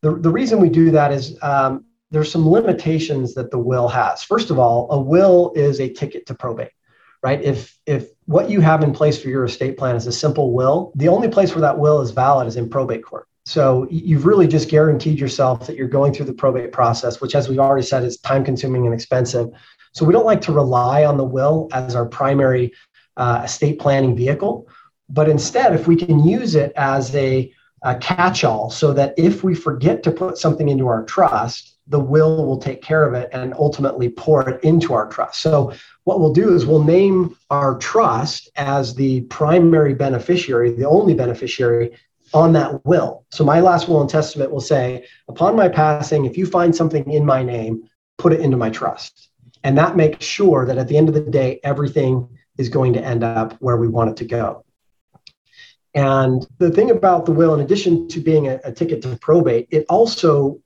the, 0.00 0.14
the 0.14 0.30
reason 0.30 0.60
we 0.60 0.70
do 0.70 0.90
that 0.92 1.12
is 1.12 1.36
um, 1.42 1.84
there's 2.10 2.32
some 2.32 2.48
limitations 2.48 3.34
that 3.34 3.50
the 3.50 3.58
will 3.58 3.86
has. 3.88 4.22
First 4.22 4.50
of 4.50 4.58
all, 4.58 4.90
a 4.90 4.98
will 4.98 5.52
is 5.54 5.78
a 5.78 5.92
ticket 5.92 6.24
to 6.26 6.34
probate, 6.34 6.72
right? 7.22 7.42
If 7.42 7.78
if 7.84 8.08
what 8.24 8.48
you 8.48 8.60
have 8.60 8.82
in 8.82 8.92
place 8.92 9.20
for 9.20 9.28
your 9.28 9.44
estate 9.44 9.76
plan 9.76 9.94
is 9.94 10.06
a 10.06 10.12
simple 10.12 10.52
will, 10.54 10.92
the 10.94 11.08
only 11.08 11.28
place 11.28 11.54
where 11.54 11.60
that 11.60 11.78
will 11.78 12.00
is 12.00 12.12
valid 12.12 12.48
is 12.48 12.56
in 12.56 12.70
probate 12.70 13.04
court. 13.04 13.28
So 13.46 13.86
you've 13.90 14.26
really 14.26 14.46
just 14.46 14.68
guaranteed 14.68 15.18
yourself 15.18 15.66
that 15.66 15.76
you're 15.76 15.88
going 15.88 16.12
through 16.12 16.26
the 16.26 16.32
probate 16.32 16.72
process, 16.72 17.20
which, 17.20 17.34
as 17.34 17.48
we've 17.48 17.58
already 17.58 17.86
said, 17.86 18.04
is 18.04 18.18
time 18.18 18.44
consuming 18.44 18.84
and 18.84 18.94
expensive. 18.94 19.48
So 19.92 20.04
we 20.04 20.12
don't 20.12 20.26
like 20.26 20.40
to 20.42 20.52
rely 20.52 21.04
on 21.04 21.16
the 21.16 21.24
will 21.24 21.68
as 21.72 21.94
our 21.94 22.06
primary 22.06 22.72
uh, 23.16 23.42
estate 23.44 23.80
planning 23.80 24.14
vehicle. 24.14 24.68
But 25.08 25.28
instead, 25.28 25.74
if 25.74 25.88
we 25.88 25.96
can 25.96 26.24
use 26.24 26.54
it 26.54 26.72
as 26.76 27.14
a, 27.16 27.52
a 27.82 27.96
catch 27.96 28.44
all 28.44 28.70
so 28.70 28.92
that 28.92 29.14
if 29.16 29.42
we 29.42 29.54
forget 29.54 30.02
to 30.04 30.12
put 30.12 30.38
something 30.38 30.68
into 30.68 30.86
our 30.86 31.04
trust, 31.04 31.76
the 31.88 31.98
will 31.98 32.46
will 32.46 32.58
take 32.58 32.82
care 32.82 33.04
of 33.04 33.14
it 33.14 33.28
and 33.32 33.52
ultimately 33.54 34.08
pour 34.08 34.48
it 34.48 34.62
into 34.62 34.94
our 34.94 35.08
trust. 35.08 35.40
So, 35.40 35.72
what 36.04 36.20
we'll 36.20 36.32
do 36.32 36.54
is 36.54 36.64
we'll 36.64 36.84
name 36.84 37.36
our 37.50 37.76
trust 37.78 38.48
as 38.56 38.94
the 38.94 39.22
primary 39.22 39.94
beneficiary, 39.94 40.70
the 40.70 40.88
only 40.88 41.14
beneficiary, 41.14 41.96
on 42.32 42.52
that 42.52 42.84
will. 42.84 43.24
So 43.30 43.44
my 43.44 43.60
last 43.60 43.88
will 43.88 44.00
and 44.00 44.10
testament 44.10 44.50
will 44.50 44.60
say, 44.60 45.06
upon 45.28 45.56
my 45.56 45.68
passing, 45.68 46.24
if 46.24 46.36
you 46.36 46.46
find 46.46 46.74
something 46.74 47.10
in 47.10 47.24
my 47.24 47.42
name, 47.42 47.88
put 48.18 48.32
it 48.32 48.40
into 48.40 48.56
my 48.56 48.70
trust. 48.70 49.30
And 49.64 49.76
that 49.78 49.96
makes 49.96 50.24
sure 50.24 50.64
that 50.66 50.78
at 50.78 50.88
the 50.88 50.96
end 50.96 51.08
of 51.08 51.14
the 51.14 51.20
day, 51.20 51.60
everything 51.64 52.28
is 52.56 52.68
going 52.68 52.92
to 52.94 53.04
end 53.04 53.24
up 53.24 53.54
where 53.60 53.76
we 53.76 53.88
want 53.88 54.10
it 54.10 54.16
to 54.18 54.24
go. 54.24 54.64
And 55.94 56.46
the 56.58 56.70
thing 56.70 56.90
about 56.90 57.26
the 57.26 57.32
will, 57.32 57.54
in 57.54 57.60
addition 57.60 58.06
to 58.08 58.20
being 58.20 58.46
a, 58.46 58.60
a 58.64 58.72
ticket 58.72 59.02
to 59.02 59.16
probate, 59.16 59.68
it 59.70 59.84
also 59.88 60.60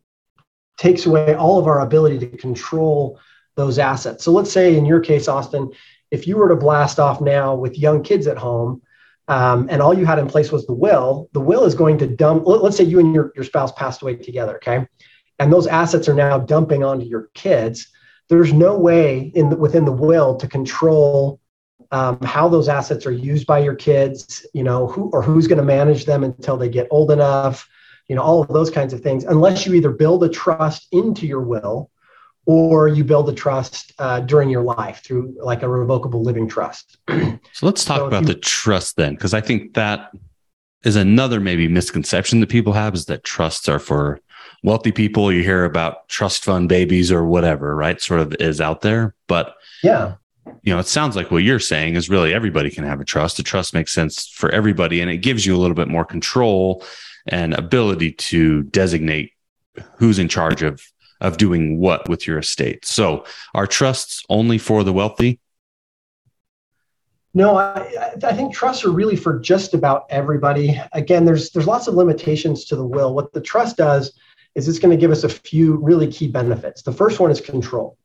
takes 0.77 1.07
away 1.07 1.35
all 1.35 1.59
of 1.59 1.67
our 1.67 1.81
ability 1.81 2.19
to 2.19 2.37
control 2.37 3.19
those 3.55 3.79
assets. 3.79 4.25
So 4.25 4.33
let's 4.33 4.53
say 4.53 4.77
in 4.77 4.85
your 4.85 5.01
case, 5.01 5.27
Austyn, 5.27 5.73
if 6.11 6.27
you 6.27 6.37
were 6.37 6.49
to 6.49 6.57
blast 6.57 6.99
off 6.99 7.21
now 7.21 7.55
with 7.55 7.79
young 7.79 8.03
kids 8.03 8.27
at 8.27 8.37
home, 8.37 8.83
um, 9.29 9.69
and 9.71 9.81
all 9.81 9.95
you 9.95 10.05
had 10.05 10.19
in 10.19 10.29
place 10.29 10.53
was 10.53 10.67
the 10.67 10.75
will, 10.75 11.29
the 11.33 11.41
will 11.41 11.65
is 11.65 11.75
going 11.75 11.99
to 11.99 12.07
dump. 12.07 12.45
Let's 12.47 12.77
say 12.77 12.85
you 12.85 13.01
and 13.01 13.15
your, 13.15 13.33
your 13.35 13.45
spouse 13.45 13.73
passed 13.73 14.03
away 14.03 14.17
together, 14.17 14.57
okay? 14.57 14.87
And 15.39 15.53
those 15.53 15.67
assets 15.67 16.09
are 16.09 16.15
now 16.15 16.39
dumping 16.39 16.85
onto 16.85 17.07
your 17.07 17.31
kids. 17.35 17.89
There's 18.29 18.53
no 18.53 18.79
way 18.79 19.33
in 19.35 19.51
the, 19.51 19.57
within 19.57 19.85
the 19.85 19.93
will 19.93 20.37
to 20.37 20.47
control 20.47 21.41
um, 21.91 22.19
how 22.23 22.49
those 22.49 22.69
assets 22.69 23.07
are 23.07 23.13
used 23.13 23.47
by 23.47 23.61
your 23.61 23.75
kids, 23.75 24.47
you 24.53 24.65
know, 24.65 24.87
who 24.87 25.11
or 25.13 25.23
who's 25.23 25.47
going 25.47 25.59
to 25.59 25.65
manage 25.65 26.05
them 26.05 26.25
until 26.25 26.57
they 26.57 26.69
get 26.69 26.89
old 26.91 27.11
enough, 27.11 27.69
you 28.09 28.17
know, 28.17 28.23
all 28.23 28.43
of 28.43 28.49
those 28.49 28.71
kinds 28.71 28.93
of 28.93 29.01
things, 29.01 29.25
unless 29.25 29.65
you 29.65 29.75
either 29.75 29.91
build 29.91 30.25
a 30.25 30.29
trust 30.29 30.89
into 30.93 31.27
your 31.27 31.41
will 31.41 31.91
or 32.47 32.89
you 32.89 33.05
build 33.05 33.29
a 33.29 33.33
trust 33.33 33.93
uh, 33.99 34.21
during 34.21 34.51
your 34.51 34.63
life 34.63 35.03
through 35.05 35.35
like 35.41 35.63
a 35.63 35.69
revocable 35.69 36.23
living 36.23 36.49
trust. 36.49 36.99
so 37.09 37.39
let's 37.63 37.85
talk 37.85 37.99
so 37.99 38.07
about 38.07 38.23
you, 38.23 38.29
the 38.29 38.35
trust 38.35 38.97
then, 38.97 39.15
because 39.15 39.35
I 39.35 39.41
think 39.41 39.75
that 39.75 40.11
is 40.85 40.97
another 40.97 41.41
maybe 41.41 41.69
misconception 41.69 42.41
that 42.41 42.49
people 42.49 42.75
have 42.75 42.95
is 42.95 43.07
that 43.07 43.25
trusts 43.25 43.69
are 43.69 43.79
for 43.79 44.21
wealthy 44.63 44.93
people. 44.93 45.33
You 45.33 45.43
hear 45.43 45.65
about 45.65 46.09
trust 46.09 46.45
fund 46.45 46.69
babies 46.69 47.11
or 47.11 47.25
whatever, 47.25 47.75
right? 47.75 48.01
Sort 48.01 48.21
of 48.21 48.35
is 48.41 48.61
out 48.61 48.83
there, 48.83 49.15
but 49.27 49.55
yeah, 49.83 50.17
you 50.63 50.73
know, 50.73 50.79
it 50.79 50.87
sounds 50.87 51.17
like 51.17 51.31
what 51.31 51.43
you're 51.43 51.59
saying 51.59 51.95
is 51.97 52.11
really 52.11 52.35
everybody 52.35 52.71
can 52.71 52.85
have 52.85 53.01
a 53.01 53.05
trust. 53.05 53.39
A 53.39 53.43
trust 53.43 53.75
makes 53.75 53.93
sense 53.93 54.29
for 54.29 54.51
everybody 54.51 55.01
and 55.01 55.11
it 55.11 55.19
gives 55.19 55.45
you 55.47 55.57
a 55.57 55.59
little 55.59 55.75
bit 55.75 55.89
more 55.89 56.05
control 56.05 56.85
and 57.27 57.55
ability 57.55 58.13
to 58.13 58.63
designate 58.65 59.33
who's 59.97 60.19
in 60.19 60.29
charge 60.29 60.63
of 60.63 60.83
of 61.25 61.39
doing 61.39 61.79
what 61.79 62.09
with 62.09 62.27
your 62.27 62.39
estate. 62.39 62.85
So, 62.85 63.25
are 63.55 63.67
trusts 63.67 64.23
only 64.29 64.59
for 64.59 64.85
the 64.85 64.93
wealthy? 64.93 65.41
No, 67.33 67.57
I, 67.57 68.13
I 68.23 68.33
think 68.33 68.55
trusts 68.55 68.85
are 68.85 68.93
really 68.93 69.17
for 69.17 69.41
just 69.41 69.75
about 69.75 70.07
everybody. 70.09 70.81
Again, 70.93 71.25
there's 71.25 71.51
there's 71.51 71.67
lots 71.67 71.89
of 71.89 71.95
limitations 71.95 72.65
to 72.67 72.77
the 72.77 72.87
will. 72.87 73.15
What 73.15 73.33
the 73.33 73.41
trust 73.41 73.77
does 73.77 74.13
is 74.55 74.69
it's 74.69 74.79
going 74.79 74.97
to 74.97 75.01
give 75.01 75.11
us 75.11 75.25
a 75.25 75.29
few 75.29 75.77
really 75.77 76.07
key 76.07 76.29
benefits. 76.29 76.83
The 76.83 76.93
first 76.93 77.19
one 77.19 77.31
is 77.31 77.41
control. 77.41 77.97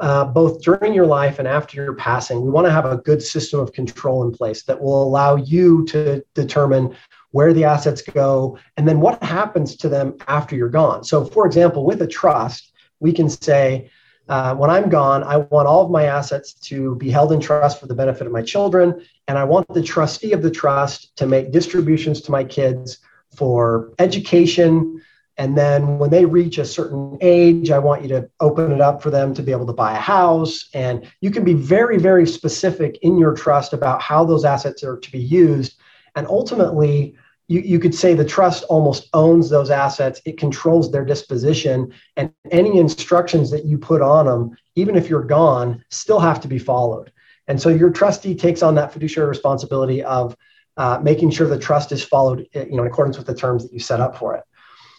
Uh, 0.00 0.24
both 0.24 0.60
during 0.60 0.92
your 0.92 1.06
life 1.06 1.38
and 1.38 1.46
after 1.46 1.82
your 1.82 1.94
passing, 1.94 2.42
we 2.42 2.50
want 2.50 2.66
to 2.66 2.72
have 2.72 2.84
a 2.84 2.96
good 2.98 3.22
system 3.22 3.60
of 3.60 3.72
control 3.72 4.24
in 4.24 4.32
place 4.32 4.64
that 4.64 4.80
will 4.80 5.02
allow 5.02 5.36
you 5.36 5.84
to 5.86 6.24
determine 6.34 6.94
where 7.34 7.52
the 7.52 7.64
assets 7.64 8.00
go 8.00 8.56
and 8.76 8.86
then 8.86 9.00
what 9.00 9.20
happens 9.22 9.76
to 9.76 9.88
them 9.88 10.14
after 10.28 10.54
you're 10.54 10.68
gone. 10.68 11.02
So, 11.02 11.24
for 11.24 11.46
example, 11.46 11.84
with 11.84 12.00
a 12.00 12.06
trust, 12.06 12.72
we 13.00 13.12
can 13.12 13.28
say, 13.28 13.90
uh, 14.28 14.54
when 14.54 14.70
I'm 14.70 14.88
gone, 14.88 15.24
I 15.24 15.38
want 15.38 15.66
all 15.66 15.84
of 15.84 15.90
my 15.90 16.04
assets 16.04 16.54
to 16.68 16.94
be 16.94 17.10
held 17.10 17.32
in 17.32 17.40
trust 17.40 17.80
for 17.80 17.86
the 17.86 17.94
benefit 17.94 18.28
of 18.28 18.32
my 18.32 18.42
children. 18.42 19.04
And 19.26 19.36
I 19.36 19.42
want 19.42 19.66
the 19.74 19.82
trustee 19.82 20.32
of 20.32 20.42
the 20.42 20.50
trust 20.50 21.16
to 21.16 21.26
make 21.26 21.50
distributions 21.50 22.20
to 22.22 22.30
my 22.30 22.44
kids 22.44 22.98
for 23.36 23.92
education, 23.98 25.02
and 25.36 25.58
then 25.58 25.98
when 25.98 26.10
they 26.10 26.24
reach 26.24 26.58
a 26.58 26.64
certain 26.64 27.18
age, 27.20 27.70
I 27.70 27.80
want 27.80 28.02
you 28.02 28.08
to 28.10 28.30
open 28.38 28.70
it 28.70 28.80
up 28.80 29.02
for 29.02 29.10
them 29.10 29.34
to 29.34 29.42
be 29.42 29.50
able 29.50 29.66
to 29.66 29.72
buy 29.72 29.96
a 29.96 30.00
house. 30.00 30.68
And 30.74 31.10
you 31.20 31.32
can 31.32 31.42
be 31.42 31.54
very, 31.54 31.98
very 31.98 32.26
specific 32.26 32.98
in 33.02 33.18
your 33.18 33.34
trust 33.34 33.72
about 33.72 34.00
how 34.00 34.24
those 34.24 34.44
assets 34.44 34.84
are 34.84 34.96
to 34.96 35.10
be 35.10 35.18
used. 35.18 35.74
And 36.14 36.26
ultimately, 36.28 37.16
you, 37.48 37.60
you 37.60 37.78
could 37.78 37.94
say 37.94 38.14
the 38.14 38.24
trust 38.24 38.64
almost 38.64 39.08
owns 39.12 39.50
those 39.50 39.70
assets, 39.70 40.20
it 40.24 40.38
controls 40.38 40.90
their 40.90 41.04
disposition, 41.04 41.92
and 42.16 42.32
any 42.50 42.78
instructions 42.78 43.50
that 43.50 43.64
you 43.64 43.78
put 43.78 44.00
on 44.00 44.26
them, 44.26 44.56
even 44.76 44.96
if 44.96 45.08
you're 45.08 45.24
gone, 45.24 45.84
still 45.90 46.20
have 46.20 46.40
to 46.40 46.48
be 46.48 46.58
followed. 46.58 47.12
And 47.46 47.60
so 47.60 47.68
your 47.68 47.90
trustee 47.90 48.34
takes 48.34 48.62
on 48.62 48.74
that 48.76 48.92
fiduciary 48.92 49.28
responsibility 49.28 50.02
of 50.02 50.36
uh, 50.76 50.98
making 51.02 51.30
sure 51.30 51.46
the 51.46 51.58
trust 51.58 51.92
is 51.92 52.02
followed 52.02 52.48
you 52.54 52.76
know, 52.76 52.82
in 52.82 52.88
accordance 52.88 53.18
with 53.18 53.26
the 53.26 53.34
terms 53.34 53.62
that 53.62 53.72
you 53.72 53.78
set 53.78 54.00
up 54.00 54.16
for 54.16 54.34
it. 54.34 54.44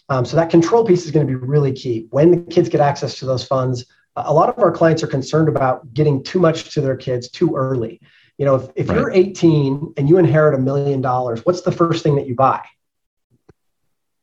Um, 0.08 0.24
so 0.24 0.36
that 0.36 0.50
control 0.50 0.84
piece 0.84 1.04
is 1.04 1.10
going 1.10 1.26
to 1.26 1.30
be 1.30 1.34
really 1.34 1.72
key. 1.72 2.06
When 2.10 2.30
the 2.30 2.52
kids 2.52 2.68
get 2.68 2.80
access 2.80 3.18
to 3.18 3.26
those 3.26 3.44
funds, 3.44 3.86
a 4.14 4.32
lot 4.32 4.48
of 4.48 4.62
our 4.62 4.70
clients 4.70 5.02
are 5.02 5.08
concerned 5.08 5.48
about 5.48 5.92
getting 5.92 6.22
too 6.22 6.38
much 6.38 6.72
to 6.74 6.80
their 6.80 6.96
kids 6.96 7.28
too 7.28 7.54
early. 7.54 8.00
You 8.38 8.44
know, 8.44 8.56
if, 8.56 8.70
if 8.76 8.88
right. 8.88 8.98
you're 8.98 9.10
18 9.10 9.94
and 9.96 10.08
you 10.08 10.18
inherit 10.18 10.54
a 10.54 10.58
million 10.58 11.00
dollars, 11.00 11.44
what's 11.44 11.62
the 11.62 11.72
first 11.72 12.02
thing 12.02 12.16
that 12.16 12.26
you 12.26 12.34
buy? 12.34 12.62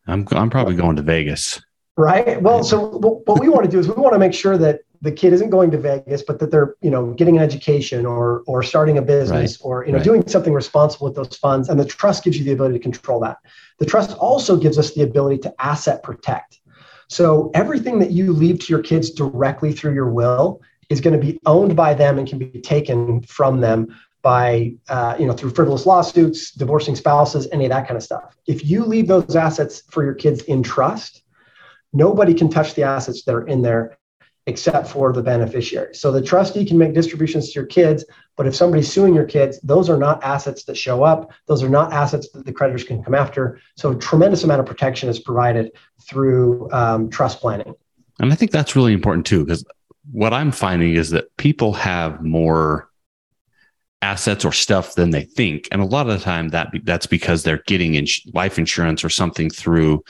I'm, 0.07 0.27
I'm 0.31 0.49
probably 0.49 0.75
going 0.75 0.95
to 0.97 1.01
Vegas. 1.01 1.61
Right. 1.95 2.41
Well, 2.41 2.63
so 2.63 2.97
what 2.97 3.39
we 3.39 3.49
want 3.49 3.65
to 3.65 3.71
do 3.71 3.77
is 3.79 3.87
we 3.87 3.93
want 3.93 4.13
to 4.13 4.19
make 4.19 4.33
sure 4.33 4.57
that 4.57 4.81
the 5.01 5.11
kid 5.11 5.31
isn't 5.33 5.49
going 5.49 5.69
to 5.71 5.77
Vegas, 5.77 6.23
but 6.23 6.39
that 6.39 6.49
they're, 6.49 6.75
you 6.81 6.89
know, 6.89 7.13
getting 7.13 7.37
an 7.37 7.43
education 7.43 8.05
or 8.05 8.41
or 8.47 8.63
starting 8.63 8.97
a 8.97 9.01
business 9.01 9.59
right. 9.59 9.67
or 9.67 9.85
you 9.85 9.91
know 9.91 9.99
right. 9.99 10.03
doing 10.03 10.27
something 10.27 10.53
responsible 10.53 11.05
with 11.05 11.15
those 11.15 11.35
funds. 11.37 11.69
And 11.69 11.79
the 11.79 11.85
trust 11.85 12.23
gives 12.23 12.37
you 12.37 12.45
the 12.45 12.53
ability 12.53 12.79
to 12.79 12.81
control 12.81 13.19
that. 13.19 13.37
The 13.77 13.85
trust 13.85 14.17
also 14.17 14.57
gives 14.57 14.79
us 14.79 14.93
the 14.93 15.03
ability 15.03 15.39
to 15.39 15.53
asset 15.59 16.01
protect. 16.01 16.61
So 17.09 17.51
everything 17.53 17.99
that 17.99 18.11
you 18.11 18.33
leave 18.33 18.59
to 18.61 18.65
your 18.73 18.81
kids 18.81 19.11
directly 19.11 19.71
through 19.71 19.93
your 19.93 20.09
will 20.09 20.61
is 20.89 21.01
going 21.01 21.19
to 21.19 21.25
be 21.25 21.39
owned 21.45 21.75
by 21.75 21.93
them 21.93 22.17
and 22.17 22.27
can 22.27 22.39
be 22.39 22.61
taken 22.61 23.21
from 23.23 23.61
them 23.61 23.95
by 24.21 24.73
uh, 24.87 25.15
you 25.19 25.25
know 25.25 25.33
through 25.33 25.51
frivolous 25.51 25.85
lawsuits, 25.85 26.51
divorcing 26.51 26.95
spouses, 26.95 27.47
any 27.51 27.65
of 27.65 27.69
that 27.69 27.87
kind 27.87 27.97
of 27.97 28.03
stuff. 28.03 28.35
If 28.47 28.65
you 28.65 28.85
leave 28.85 29.07
those 29.07 29.35
assets 29.35 29.83
for 29.89 30.03
your 30.03 30.13
kids 30.13 30.43
in 30.43 30.63
trust, 30.63 31.23
nobody 31.91 32.33
can 32.33 32.49
touch 32.49 32.73
the 32.73 32.83
assets 32.83 33.23
that 33.23 33.35
are 33.35 33.47
in 33.47 33.61
there 33.61 33.97
except 34.45 34.87
for 34.87 35.13
the 35.13 35.21
beneficiary. 35.21 35.95
So 35.95 36.11
the 36.11 36.21
trustee 36.21 36.65
can 36.65 36.77
make 36.77 36.93
distributions 36.93 37.51
to 37.51 37.59
your 37.59 37.65
kids, 37.65 38.03
but 38.35 38.45
if 38.45 38.55
somebody's 38.55 38.91
suing 38.91 39.13
your 39.13 39.25
kids, 39.25 39.59
those 39.61 39.89
are 39.89 39.97
not 39.97 40.21
assets 40.23 40.65
that 40.65 40.75
show 40.75 41.03
up. 41.03 41.31
Those 41.47 41.63
are 41.63 41.69
not 41.69 41.93
assets 41.93 42.29
that 42.31 42.45
the 42.45 42.51
creditors 42.51 42.83
can 42.83 43.01
come 43.01 43.15
after. 43.15 43.59
So 43.77 43.91
a 43.91 43.95
tremendous 43.95 44.43
amount 44.43 44.59
of 44.59 44.65
protection 44.65 45.07
is 45.07 45.19
provided 45.19 45.71
through 46.01 46.69
um, 46.73 47.09
trust 47.09 47.39
planning. 47.39 47.73
And 48.19 48.31
I 48.31 48.35
think 48.35 48.51
that's 48.51 48.75
really 48.75 48.93
important 48.93 49.25
too, 49.25 49.45
because 49.45 49.63
what 50.11 50.33
I'm 50.33 50.51
finding 50.51 50.95
is 50.95 51.11
that 51.11 51.35
people 51.37 51.73
have 51.73 52.23
more 52.23 52.89
assets 54.01 54.43
or 54.43 54.51
stuff 54.51 54.95
than 54.95 55.11
they 55.11 55.23
think, 55.23 55.67
and 55.71 55.81
a 55.81 55.85
lot 55.85 56.09
of 56.09 56.17
the 56.17 56.23
time 56.23 56.49
that 56.49 56.71
that's 56.83 57.05
because 57.05 57.43
they're 57.43 57.63
getting 57.67 57.95
in 57.95 58.05
life 58.33 58.59
insurance 58.59 59.03
or 59.03 59.09
something 59.09 59.49
through 59.49 60.03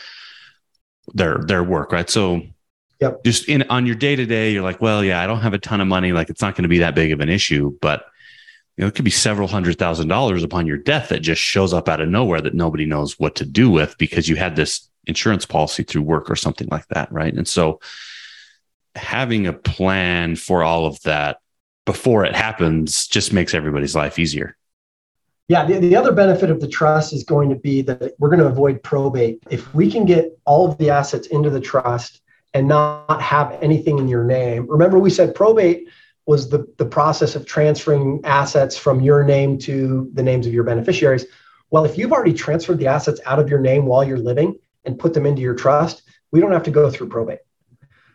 their 1.13 1.39
their 1.45 1.63
work, 1.63 1.91
right? 1.91 2.09
So 2.09 2.41
Yep. 3.03 3.23
Just 3.25 3.49
in 3.49 3.63
on 3.63 3.85
your 3.85 3.95
day 3.95 4.15
to 4.15 4.25
day, 4.25 4.51
you're 4.51 4.63
like, 4.63 4.79
well, 4.79 5.03
yeah, 5.03 5.21
I 5.21 5.27
don't 5.27 5.41
have 5.41 5.53
a 5.53 5.57
ton 5.57 5.81
of 5.81 5.87
money. 5.87 6.13
Like 6.13 6.29
it's 6.29 6.41
not 6.41 6.55
going 6.55 6.63
to 6.63 6.69
be 6.69 6.77
that 6.77 6.95
big 6.95 7.11
of 7.11 7.19
an 7.19 7.27
issue, 7.27 7.77
but 7.81 8.05
you 8.77 8.81
know, 8.81 8.87
it 8.87 8.95
could 8.95 9.03
be 9.03 9.11
several 9.11 9.49
hundred 9.49 9.77
thousand 9.77 10.07
dollars 10.07 10.41
upon 10.41 10.67
your 10.67 10.77
death 10.77 11.09
that 11.09 11.19
just 11.19 11.41
shows 11.41 11.73
up 11.73 11.89
out 11.89 11.99
of 11.99 12.07
nowhere 12.07 12.39
that 12.39 12.53
nobody 12.53 12.85
knows 12.85 13.19
what 13.19 13.35
to 13.35 13.45
do 13.45 13.69
with 13.69 13.97
because 13.97 14.29
you 14.29 14.37
had 14.37 14.55
this 14.55 14.87
insurance 15.05 15.45
policy 15.45 15.83
through 15.83 16.01
work 16.01 16.29
or 16.29 16.37
something 16.37 16.69
like 16.71 16.87
that. 16.87 17.11
Right. 17.11 17.33
And 17.33 17.47
so 17.47 17.81
having 18.95 19.47
a 19.47 19.53
plan 19.53 20.35
for 20.35 20.63
all 20.63 20.85
of 20.85 21.01
that 21.01 21.39
before 21.85 22.25
it 22.25 22.35
happens 22.35 23.07
just 23.07 23.33
makes 23.33 23.53
everybody's 23.53 23.95
life 23.95 24.17
easier. 24.19 24.55
Yeah, 25.49 25.65
the, 25.65 25.79
the 25.79 25.95
other 25.95 26.13
benefit 26.13 26.49
of 26.49 26.61
the 26.61 26.67
trust 26.67 27.11
is 27.11 27.23
going 27.23 27.49
to 27.49 27.55
be 27.55 27.81
that 27.81 28.13
we're 28.17 28.29
going 28.29 28.39
to 28.39 28.47
avoid 28.47 28.81
probate. 28.81 29.43
If 29.49 29.73
we 29.75 29.91
can 29.91 30.05
get 30.05 30.37
all 30.45 30.71
of 30.71 30.77
the 30.77 30.89
assets 30.89 31.27
into 31.27 31.49
the 31.49 31.59
trust 31.59 32.21
and 32.53 32.67
not 32.67 33.21
have 33.21 33.57
anything 33.61 33.97
in 33.97 34.07
your 34.07 34.23
name. 34.23 34.67
Remember, 34.69 34.99
we 34.99 35.09
said 35.09 35.35
probate 35.35 35.89
was 36.25 36.49
the, 36.49 36.65
the 36.77 36.85
process 36.85 37.35
of 37.35 37.45
transferring 37.45 38.21
assets 38.23 38.77
from 38.77 39.01
your 39.01 39.23
name 39.23 39.57
to 39.57 40.09
the 40.13 40.23
names 40.23 40.47
of 40.47 40.53
your 40.53 40.63
beneficiaries. 40.63 41.25
Well, 41.71 41.83
if 41.83 41.97
you've 41.97 42.13
already 42.13 42.33
transferred 42.33 42.77
the 42.77 42.87
assets 42.87 43.19
out 43.25 43.39
of 43.39 43.49
your 43.49 43.59
name 43.59 43.85
while 43.85 44.03
you're 44.03 44.17
living 44.17 44.57
and 44.85 44.97
put 44.97 45.13
them 45.13 45.25
into 45.25 45.41
your 45.41 45.55
trust, 45.55 46.03
we 46.31 46.39
don't 46.39 46.51
have 46.51 46.63
to 46.63 46.71
go 46.71 46.89
through 46.89 47.09
probate. 47.09 47.39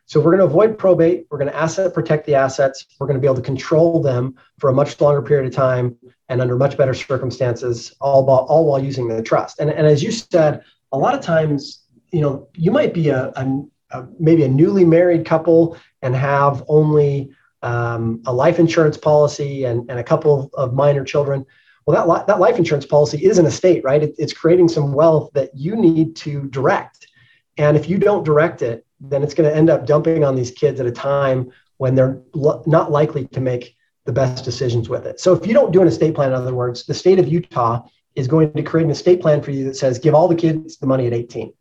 So 0.08 0.20
we're 0.20 0.30
going 0.30 0.38
to 0.38 0.46
avoid 0.46 0.78
probate. 0.78 1.26
We're 1.30 1.36
going 1.36 1.50
to 1.50 1.56
asset 1.56 1.92
protect 1.92 2.24
the 2.24 2.34
assets. 2.34 2.86
We're 2.98 3.06
going 3.06 3.18
to 3.18 3.20
be 3.20 3.26
able 3.26 3.36
to 3.36 3.42
control 3.42 4.02
them 4.02 4.36
for 4.58 4.70
a 4.70 4.72
much 4.72 4.98
longer 5.02 5.20
period 5.20 5.46
of 5.46 5.54
time 5.54 5.96
and 6.30 6.40
under 6.40 6.56
much 6.56 6.78
better 6.78 6.94
circumstances, 6.94 7.94
all, 8.00 8.24
while, 8.24 8.46
all 8.48 8.64
while 8.64 8.82
using 8.82 9.06
the 9.06 9.22
trust. 9.22 9.60
And, 9.60 9.68
and 9.70 9.86
as 9.86 10.02
you 10.02 10.10
said, 10.10 10.62
a 10.92 10.98
lot 10.98 11.14
of 11.14 11.20
times, 11.20 11.84
you 12.10 12.22
know, 12.22 12.48
you 12.54 12.70
might 12.70 12.94
be 12.94 13.10
a, 13.10 13.30
a 13.36 13.62
uh, 13.90 14.06
maybe 14.18 14.44
a 14.44 14.48
newly 14.48 14.84
married 14.84 15.26
couple 15.26 15.76
and 16.00 16.16
have 16.16 16.64
only 16.68 17.30
um, 17.60 18.22
a 18.26 18.32
life 18.32 18.58
insurance 18.58 18.96
policy 18.96 19.64
and, 19.64 19.90
and 19.90 19.98
a 19.98 20.04
couple 20.04 20.50
of 20.54 20.72
minor 20.72 21.04
children. 21.04 21.44
Well, 21.84 21.96
that, 21.96 22.08
li- 22.08 22.24
that 22.26 22.40
life 22.40 22.56
insurance 22.56 22.86
policy 22.86 23.22
is 23.22 23.38
an 23.38 23.44
estate, 23.44 23.84
right? 23.84 24.02
It, 24.02 24.14
it's 24.16 24.32
creating 24.32 24.68
some 24.68 24.94
wealth 24.94 25.30
that 25.34 25.50
you 25.54 25.76
need 25.76 26.16
to 26.16 26.48
direct. 26.48 27.08
And 27.58 27.76
if 27.76 27.90
you 27.90 27.98
don't 27.98 28.24
direct 28.24 28.62
it, 28.62 28.86
then 29.00 29.23
it's 29.23 29.35
going 29.35 29.49
to 29.49 29.55
end 29.55 29.71
up 29.71 29.87
dumping 29.87 30.25
on 30.25 30.35
these 30.35 30.50
kids 30.50 30.81
at 30.81 30.87
a 30.87 30.93
time 30.93 31.50
when 31.76 31.95
they're 31.95 32.21
lo- 32.35 32.62
not 32.67 32.90
likely 32.90 33.26
to 33.28 33.40
make 33.40 33.76
the 34.05 34.12
best 34.12 34.45
decisions 34.45 34.88
with 34.88 35.07
it. 35.07 35.21
So 35.21 35.33
if 35.35 35.47
you 35.47 35.55
don't 35.55 35.73
do 35.73 35.83
an 35.83 35.88
estate 35.88 36.14
plan, 36.14 36.31
in 36.31 36.35
other 36.35 36.55
words, 36.55 36.87
the 36.87 36.95
state 36.95 37.19
of 37.19 37.28
Utah 37.28 37.83
is 38.17 38.26
going 38.26 38.52
to 38.52 38.62
create 38.62 38.85
an 38.85 38.90
estate 38.90 39.21
plan 39.21 39.43
for 39.43 39.50
you 39.50 39.64
that 39.64 39.76
says 39.76 39.99
give 39.99 40.14
all 40.14 40.28
the 40.28 40.35
kids 40.35 40.78
the 40.78 40.87
money 40.87 41.07
at 41.07 41.12
18 41.12 41.52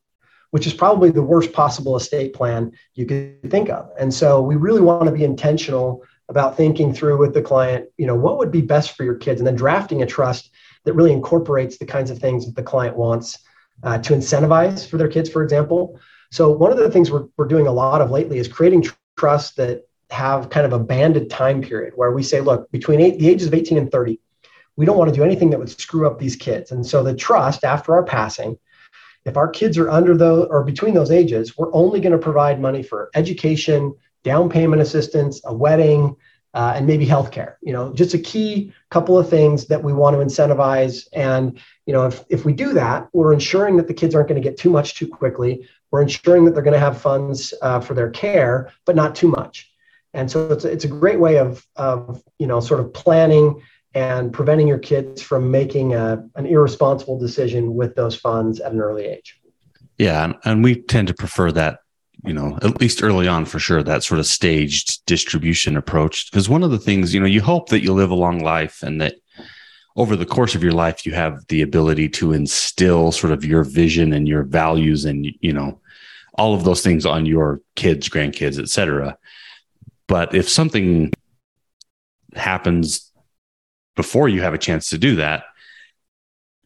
which 0.51 0.67
is 0.67 0.73
probably 0.73 1.09
the 1.09 1.21
worst 1.21 1.53
possible 1.53 1.95
estate 1.95 2.33
plan 2.33 2.71
you 2.95 3.05
could 3.05 3.51
think 3.51 3.69
of. 3.69 3.89
And 3.99 4.13
so 4.13 4.41
we 4.41 4.55
really 4.55 4.81
want 4.81 5.05
to 5.05 5.11
be 5.11 5.23
intentional 5.23 6.03
about 6.29 6.57
thinking 6.57 6.93
through 6.93 7.17
with 7.17 7.33
the 7.33 7.41
client, 7.41 7.87
you 7.97 8.05
know, 8.05 8.15
what 8.15 8.37
would 8.37 8.51
be 8.51 8.61
best 8.61 8.95
for 8.95 9.03
your 9.03 9.15
kids, 9.15 9.39
and 9.39 9.47
then 9.47 9.55
drafting 9.55 10.01
a 10.01 10.05
trust 10.05 10.51
that 10.83 10.93
really 10.93 11.13
incorporates 11.13 11.77
the 11.77 11.85
kinds 11.85 12.11
of 12.11 12.19
things 12.19 12.45
that 12.45 12.55
the 12.55 12.63
client 12.63 12.97
wants 12.97 13.39
uh, 13.83 13.97
to 13.99 14.13
incentivize 14.13 14.87
for 14.87 14.97
their 14.97 15.07
kids, 15.07 15.29
for 15.29 15.43
example. 15.43 15.99
So 16.31 16.51
one 16.51 16.71
of 16.71 16.77
the 16.77 16.89
things 16.89 17.11
we're, 17.11 17.27
we're 17.37 17.47
doing 17.47 17.67
a 17.67 17.71
lot 17.71 18.01
of 18.01 18.11
lately 18.11 18.39
is 18.39 18.47
creating 18.47 18.83
tr- 18.83 18.93
trusts 19.17 19.55
that 19.55 19.87
have 20.09 20.49
kind 20.49 20.65
of 20.65 20.73
a 20.73 20.79
banded 20.79 21.29
time 21.29 21.61
period 21.61 21.93
where 21.95 22.11
we 22.11 22.23
say, 22.23 22.41
look, 22.41 22.69
between 22.71 23.01
eight, 23.01 23.19
the 23.19 23.29
ages 23.29 23.47
of 23.47 23.53
18 23.53 23.77
and 23.77 23.91
30, 23.91 24.19
we 24.75 24.85
don't 24.85 24.97
want 24.97 25.09
to 25.09 25.15
do 25.15 25.23
anything 25.23 25.49
that 25.49 25.59
would 25.59 25.69
screw 25.69 26.05
up 26.07 26.19
these 26.19 26.35
kids. 26.35 26.71
And 26.71 26.85
so 26.85 27.03
the 27.03 27.15
trust 27.15 27.63
after 27.63 27.93
our 27.93 28.03
passing 28.03 28.57
if 29.27 29.35
our 29.35 29.49
kids 29.49 29.77
are 29.77 29.89
under 29.89 30.15
those 30.15 30.47
or 30.49 30.63
between 30.63 30.93
those 30.93 31.11
ages, 31.11 31.57
we're 31.57 31.73
only 31.73 31.99
going 31.99 32.13
to 32.13 32.17
provide 32.17 32.61
money 32.61 32.81
for 32.81 33.09
education, 33.13 33.93
down 34.23 34.49
payment 34.49 34.81
assistance, 34.81 35.41
a 35.43 35.53
wedding, 35.53 36.15
uh, 36.53 36.73
and 36.77 36.87
maybe 36.87 37.05
healthcare. 37.05 37.55
You 37.61 37.73
know, 37.73 37.93
just 37.93 38.13
a 38.13 38.19
key 38.19 38.73
couple 38.89 39.19
of 39.19 39.29
things 39.29 39.67
that 39.67 39.83
we 39.83 39.91
want 39.91 40.15
to 40.15 40.23
incentivize. 40.23 41.07
And 41.11 41.59
you 41.85 41.93
know, 41.93 42.05
if 42.05 42.23
if 42.29 42.45
we 42.45 42.53
do 42.53 42.73
that, 42.73 43.09
we're 43.11 43.33
ensuring 43.33 43.75
that 43.77 43.87
the 43.89 43.93
kids 43.93 44.15
aren't 44.15 44.29
going 44.29 44.41
to 44.41 44.49
get 44.49 44.57
too 44.57 44.69
much 44.69 44.95
too 44.95 45.07
quickly. 45.07 45.67
We're 45.91 46.01
ensuring 46.01 46.45
that 46.45 46.53
they're 46.53 46.63
going 46.63 46.73
to 46.73 46.79
have 46.79 47.01
funds 47.01 47.53
uh, 47.61 47.79
for 47.79 47.93
their 47.93 48.09
care, 48.09 48.71
but 48.85 48.95
not 48.95 49.15
too 49.15 49.27
much. 49.29 49.71
And 50.13 50.29
so 50.29 50.51
it's, 50.51 50.65
it's 50.65 50.85
a 50.85 50.87
great 50.87 51.19
way 51.19 51.37
of, 51.37 51.65
of, 51.75 52.23
you 52.39 52.47
know, 52.47 52.59
sort 52.59 52.79
of 52.79 52.93
planning 52.93 53.61
and 53.93 54.33
preventing 54.33 54.67
your 54.67 54.79
kids 54.79 55.21
from 55.21 55.49
making 55.49 55.93
a, 55.93 56.23
an 56.35 56.45
irresponsible 56.45 57.17
decision 57.19 57.75
with 57.75 57.95
those 57.95 58.15
funds 58.15 58.59
at 58.59 58.71
an 58.71 58.79
early 58.79 59.05
age. 59.05 59.39
Yeah. 59.97 60.23
And, 60.23 60.35
and 60.45 60.63
we 60.63 60.81
tend 60.81 61.07
to 61.07 61.13
prefer 61.13 61.51
that, 61.53 61.79
you 62.23 62.33
know, 62.33 62.57
at 62.61 62.79
least 62.79 63.03
early 63.03 63.27
on 63.27 63.45
for 63.45 63.59
sure, 63.59 63.83
that 63.83 64.03
sort 64.03 64.19
of 64.19 64.25
staged 64.25 65.05
distribution 65.05 65.77
approach. 65.77 66.29
Because 66.29 66.49
one 66.49 66.63
of 66.63 66.71
the 66.71 66.79
things, 66.79 67.13
you 67.13 67.19
know, 67.19 67.25
you 67.25 67.41
hope 67.41 67.69
that 67.69 67.81
you 67.81 67.93
live 67.93 68.11
a 68.11 68.15
long 68.15 68.39
life 68.39 68.83
and 68.83 68.99
that 69.01 69.15
over 69.97 70.15
the 70.15 70.25
course 70.25 70.55
of 70.55 70.63
your 70.63 70.71
life, 70.71 71.05
you 71.05 71.11
have 71.13 71.45
the 71.47 71.63
ability 71.63 72.07
to 72.07 72.31
instill 72.31 73.11
sort 73.11 73.33
of 73.33 73.43
your 73.43 73.63
vision 73.63 74.13
and 74.13 74.27
your 74.27 74.43
values 74.43 75.05
and, 75.05 75.27
you 75.41 75.51
know, 75.51 75.81
all 76.35 76.53
of 76.53 76.63
those 76.63 76.83
things 76.83 77.05
on 77.05 77.25
your 77.25 77.59
kids, 77.75 78.07
grandkids, 78.07 78.59
et 78.59 78.69
cetera. 78.69 79.17
But 80.07 80.35
if 80.35 80.47
something 80.47 81.11
happens 82.35 83.11
before 83.95 84.29
you 84.29 84.41
have 84.41 84.53
a 84.53 84.59
chance 84.59 84.89
to 84.91 84.99
do 84.99 85.15
that, 85.15 85.45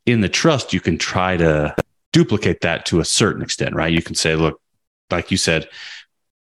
in 0.06 0.20
the 0.20 0.30
trust, 0.30 0.74
you 0.74 0.82
can 0.82 0.98
try 0.98 1.38
to 1.38 1.74
duplicate 2.12 2.60
that 2.62 2.86
to 2.88 3.00
a 3.00 3.06
certain 3.06 3.42
extent, 3.42 3.74
right? 3.76 3.94
You 3.94 4.02
can 4.02 4.16
say, 4.16 4.36
look, 4.36 4.60
like 5.10 5.32
you 5.32 5.38
said, 5.38 5.70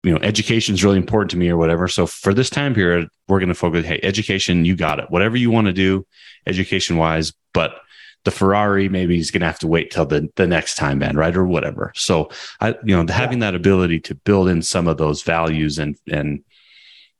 you 0.04 0.12
know, 0.12 0.20
education 0.22 0.76
is 0.76 0.84
really 0.84 0.98
important 0.98 1.32
to 1.32 1.38
me 1.38 1.48
or 1.48 1.56
whatever. 1.56 1.88
So 1.88 2.06
for 2.06 2.34
this 2.34 2.50
time 2.50 2.74
period, 2.74 3.08
we're 3.30 3.40
going 3.40 3.48
to 3.48 3.56
focus, 3.56 3.86
hey, 3.86 4.02
education, 4.04 4.66
you 4.66 4.76
got 4.76 5.00
it. 5.00 5.10
Whatever 5.10 5.38
you 5.38 5.50
want 5.50 5.68
to 5.68 5.74
do, 5.74 6.06
education 6.48 6.98
wise, 6.98 7.34
but 7.54 7.76
the 8.24 8.32
Ferrari 8.32 8.88
maybe 8.88 9.18
he's 9.18 9.32
going 9.32 9.42
to 9.42 9.48
have 9.48 9.60
to 9.60 9.68
wait 9.68 9.92
till 9.92 10.06
the, 10.06 10.30
the 10.36 10.48
next 10.48 10.76
time 10.76 11.00
man, 11.00 11.18
right? 11.18 11.36
Or 11.36 11.46
whatever. 11.46 11.92
So 11.96 12.30
I, 12.62 12.76
you 12.84 12.96
know, 12.96 13.12
having 13.12 13.40
that 13.40 13.56
ability 13.56 14.00
to 14.02 14.16
build 14.16 14.48
in 14.48 14.62
some 14.62 14.88
of 14.88 14.98
those 14.98 15.24
values 15.24 15.78
and, 15.78 15.98
and, 16.10 16.44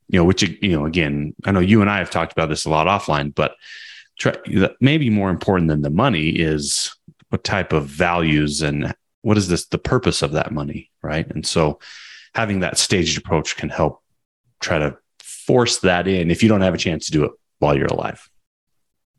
you 0.08 0.18
know, 0.18 0.24
which, 0.24 0.42
you 0.42 0.76
know, 0.76 0.86
again, 0.86 1.34
I 1.44 1.52
know 1.52 1.60
you 1.60 1.80
and 1.80 1.90
I 1.90 1.98
have 1.98 2.10
talked 2.10 2.32
about 2.32 2.48
this 2.48 2.64
a 2.64 2.70
lot 2.70 2.86
offline, 2.86 3.34
but 3.34 3.54
try, 4.18 4.34
maybe 4.80 5.10
more 5.10 5.30
important 5.30 5.68
than 5.68 5.82
the 5.82 5.90
money 5.90 6.28
is 6.28 6.94
what 7.28 7.44
type 7.44 7.72
of 7.72 7.86
values 7.86 8.62
and 8.62 8.94
what 9.22 9.36
is 9.36 9.48
this, 9.48 9.66
the 9.66 9.78
purpose 9.78 10.22
of 10.22 10.32
that 10.32 10.52
money. 10.52 10.90
Right. 11.02 11.30
And 11.30 11.46
so 11.46 11.80
having 12.34 12.60
that 12.60 12.78
staged 12.78 13.18
approach 13.18 13.56
can 13.56 13.68
help 13.68 14.02
try 14.60 14.78
to 14.78 14.96
force 15.18 15.80
that 15.80 16.08
in 16.08 16.30
if 16.30 16.42
you 16.42 16.48
don't 16.48 16.62
have 16.62 16.74
a 16.74 16.78
chance 16.78 17.06
to 17.06 17.12
do 17.12 17.24
it 17.24 17.32
while 17.58 17.76
you're 17.76 17.86
alive. 17.86 18.28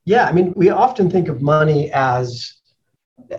Yeah, 0.06 0.26
I 0.26 0.32
mean, 0.32 0.54
we 0.56 0.70
often 0.70 1.10
think 1.10 1.28
of 1.28 1.42
money 1.42 1.92
as, 1.92 2.54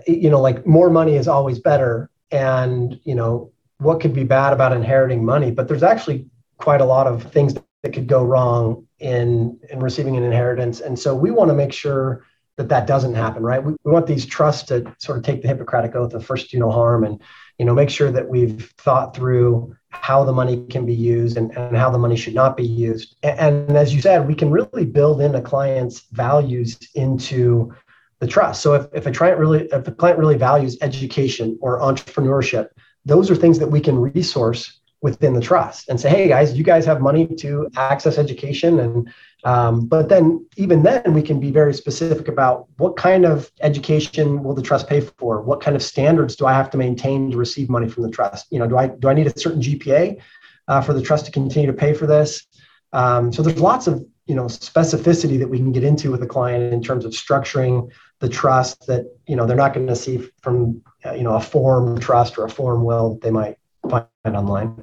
you 0.07 0.31
know, 0.31 0.41
like 0.41 0.67
more 0.67 0.91
money 0.91 1.15
is 1.15 1.29
always 1.29 1.59
better. 1.61 2.11
And, 2.33 2.99
you 3.05 3.15
know, 3.15 3.53
what 3.79 4.01
could 4.01 4.13
be 4.13 4.25
bad 4.25 4.53
about 4.53 4.73
inheriting 4.73 5.25
money? 5.25 5.53
But 5.53 5.69
there's 5.69 5.85
actually 5.85 6.27
quite 6.59 6.81
a 6.81 6.85
lot 6.85 7.07
of 7.07 7.23
things 7.33 7.55
that 7.55 7.93
could 7.93 8.09
go 8.09 8.25
wrong 8.25 8.87
in, 8.99 9.59
in 9.71 9.81
receiving 9.81 10.17
an 10.17 10.25
inheritance. 10.25 10.81
And 10.81 10.99
so 10.99 11.15
we 11.15 11.31
want 11.31 11.51
to 11.51 11.55
make 11.55 11.73
sure 11.73 12.25
that 12.57 12.69
that 12.71 12.87
doesn't 12.87 13.15
happen, 13.15 13.43
right? 13.43 13.63
We, 13.63 13.75
we 13.85 13.93
want 13.93 14.07
these 14.07 14.27
trusts 14.27 14.65
to 14.69 14.93
sort 14.99 15.19
of 15.19 15.25
take 15.25 15.43
the 15.43 15.49
Hippocratic 15.49 15.95
oath 15.95 16.15
of 16.15 16.25
first 16.25 16.51
do 16.51 16.59
no 16.59 16.71
harm 16.71 17.05
and, 17.05 17.21
you 17.59 17.65
know, 17.65 17.75
make 17.75 17.91
sure 17.91 18.11
that 18.11 18.29
we've 18.29 18.73
thought 18.79 19.15
through 19.15 19.77
how 20.03 20.25
the 20.25 20.33
money 20.33 20.65
can 20.69 20.87
be 20.87 20.95
used 20.95 21.37
and, 21.37 21.57
and 21.57 21.77
how 21.77 21.91
the 21.91 21.99
money 21.99 22.17
should 22.17 22.35
not 22.35 22.57
be 22.57 22.65
used. 22.65 23.17
And, 23.23 23.69
and 23.69 23.77
as 23.77 23.95
you 23.95 24.01
said, 24.01 24.27
we 24.27 24.35
can 24.35 24.51
really 24.51 24.85
build 24.85 25.21
in 25.21 25.35
a 25.35 25.43
client's 25.43 26.07
values 26.13 26.79
into 26.95 27.75
the 28.21 28.27
trust. 28.27 28.63
So 28.63 28.75
if, 28.75 28.87
if 28.95 29.07
a 29.07 29.13
client 29.13 29.39
really 29.39 29.69
if 29.73 29.87
a 29.87 29.93
client 29.93 30.19
really 30.19 30.37
values 30.37 30.79
education 30.81 31.59
or 31.61 31.81
entrepreneurship, 31.81 32.69
those 33.05 33.31
are 33.31 33.37
things 33.37 33.59
that 33.59 33.69
we 33.69 33.81
can 33.81 33.99
resource 33.99 34.81
within 35.07 35.33
the 35.35 35.41
trust 35.41 35.89
and 35.89 36.01
say, 36.01 36.11
hey 36.11 36.27
guys, 36.27 36.59
you 36.59 36.65
guys 36.73 36.85
have 36.85 37.01
money 37.01 37.25
to 37.43 37.71
access 37.77 38.19
education 38.19 38.81
and 38.81 39.09
um, 39.45 39.87
but 39.87 40.09
then, 40.09 40.45
even 40.57 40.83
then, 40.83 41.13
we 41.13 41.23
can 41.23 41.39
be 41.39 41.53
very 41.53 41.73
specific 41.73 42.27
about 42.27 42.67
what 42.79 42.97
kind 42.97 43.25
of 43.25 43.49
education 43.61 44.43
will 44.43 44.55
the 44.55 44.63
trust 44.63 44.89
pay 44.89 45.01
for? 45.01 45.41
What 45.41 45.61
kind 45.61 45.77
of 45.77 45.85
standards 45.85 46.35
do 46.35 46.47
I 46.47 46.53
have 46.53 46.69
to 46.71 46.77
maintain 46.77 47.31
to 47.31 47.37
receive 47.37 47.69
money 47.69 47.89
from 47.89 48.03
the 48.03 48.11
trust? 48.11 48.47
You 48.51 48.59
know, 48.59 48.67
do 48.67 48.77
I 48.77 48.89
do 48.89 49.09
I 49.09 49.15
need 49.15 49.29
a 49.29 49.39
certain 49.39 49.63
GPA 49.63 50.21
uh, 50.67 50.81
for 50.81 50.95
the 50.95 51.01
trust 51.01 51.27
to 51.27 51.31
continue 51.31 51.71
to 51.71 51.79
pay 51.85 51.95
for 51.95 52.09
this? 52.09 52.45
Um, 52.93 53.33
so 53.33 53.41
there's 53.43 53.61
lots 53.61 53.87
of 53.87 54.05
you 54.27 54.35
know 54.35 54.47
specificity 54.47 55.39
that 55.39 55.49
we 55.49 55.59
can 55.59 55.71
get 55.71 55.85
into 55.85 56.11
with 56.11 56.25
a 56.25 56.27
client 56.27 56.75
in 56.75 56.83
terms 56.83 57.05
of 57.05 57.13
structuring 57.13 57.89
the 58.19 58.29
trust 58.29 58.85
that 58.89 59.05
you 59.29 59.37
know 59.37 59.47
they're 59.47 59.65
not 59.65 59.75
going 59.75 59.87
to 59.87 59.95
see 59.95 60.29
from 60.43 60.83
uh, 61.05 61.13
you 61.13 61.23
know 61.23 61.35
a 61.35 61.41
form 61.41 62.01
trust 62.01 62.37
or 62.37 62.47
a 62.47 62.51
form 62.51 62.83
will 62.83 63.11
that 63.11 63.21
they 63.21 63.31
might 63.31 63.59
find 63.89 64.09
online. 64.25 64.83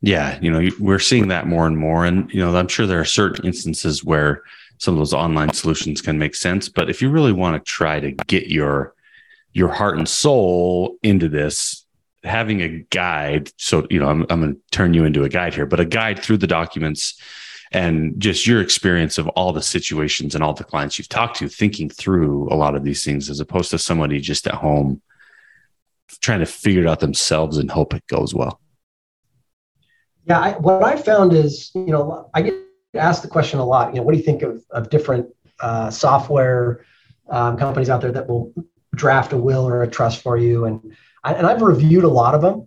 Yeah, 0.00 0.38
you 0.40 0.50
know, 0.50 0.70
we're 0.78 0.98
seeing 0.98 1.28
that 1.28 1.46
more 1.46 1.66
and 1.66 1.76
more. 1.76 2.04
And, 2.04 2.32
you 2.32 2.40
know, 2.40 2.56
I'm 2.56 2.68
sure 2.68 2.86
there 2.86 3.00
are 3.00 3.04
certain 3.04 3.44
instances 3.44 4.04
where 4.04 4.42
some 4.78 4.94
of 4.94 4.98
those 4.98 5.14
online 5.14 5.52
solutions 5.52 6.00
can 6.00 6.18
make 6.18 6.34
sense. 6.34 6.68
But 6.68 6.90
if 6.90 7.02
you 7.02 7.10
really 7.10 7.32
want 7.32 7.62
to 7.62 7.70
try 7.70 8.00
to 8.00 8.12
get 8.12 8.48
your 8.48 8.94
your 9.52 9.68
heart 9.68 9.96
and 9.96 10.06
soul 10.06 10.98
into 11.02 11.28
this, 11.28 11.86
having 12.22 12.60
a 12.60 12.68
guide, 12.90 13.50
so 13.56 13.86
you 13.90 13.98
know, 13.98 14.08
I'm 14.08 14.26
I'm 14.28 14.40
gonna 14.40 14.56
turn 14.70 14.94
you 14.94 15.04
into 15.04 15.24
a 15.24 15.28
guide 15.28 15.54
here, 15.54 15.66
but 15.66 15.80
a 15.80 15.84
guide 15.84 16.18
through 16.18 16.38
the 16.38 16.46
documents 16.46 17.20
and 17.72 18.14
just 18.20 18.46
your 18.46 18.60
experience 18.60 19.18
of 19.18 19.28
all 19.28 19.52
the 19.52 19.62
situations 19.62 20.34
and 20.34 20.44
all 20.44 20.52
the 20.52 20.64
clients 20.64 20.98
you've 20.98 21.08
talked 21.08 21.36
to, 21.38 21.48
thinking 21.48 21.88
through 21.88 22.48
a 22.50 22.54
lot 22.54 22.76
of 22.76 22.84
these 22.84 23.02
things 23.04 23.28
as 23.28 23.40
opposed 23.40 23.70
to 23.70 23.78
somebody 23.78 24.20
just 24.20 24.46
at 24.46 24.54
home 24.54 25.02
trying 26.20 26.40
to 26.40 26.46
figure 26.46 26.82
it 26.82 26.88
out 26.88 27.00
themselves 27.00 27.58
and 27.58 27.70
hope 27.70 27.92
it 27.94 28.06
goes 28.06 28.34
well. 28.34 28.60
Yeah, 30.26 30.40
I, 30.40 30.52
what 30.58 30.82
I 30.82 30.96
found 30.96 31.32
is, 31.32 31.70
you 31.74 31.86
know, 31.86 32.30
I 32.34 32.42
get 32.42 32.54
asked 32.94 33.22
the 33.22 33.28
question 33.28 33.60
a 33.60 33.64
lot. 33.64 33.94
You 33.94 34.00
know, 34.00 34.02
what 34.02 34.12
do 34.12 34.18
you 34.18 34.24
think 34.24 34.42
of, 34.42 34.64
of 34.70 34.90
different 34.90 35.28
uh, 35.60 35.90
software 35.90 36.84
um, 37.28 37.56
companies 37.56 37.88
out 37.88 38.00
there 38.00 38.12
that 38.12 38.28
will 38.28 38.52
draft 38.94 39.32
a 39.32 39.36
will 39.36 39.66
or 39.68 39.82
a 39.82 39.88
trust 39.88 40.22
for 40.22 40.36
you? 40.36 40.64
And 40.64 40.96
I, 41.22 41.34
and 41.34 41.46
I've 41.46 41.62
reviewed 41.62 42.04
a 42.04 42.08
lot 42.08 42.34
of 42.34 42.42
them, 42.42 42.66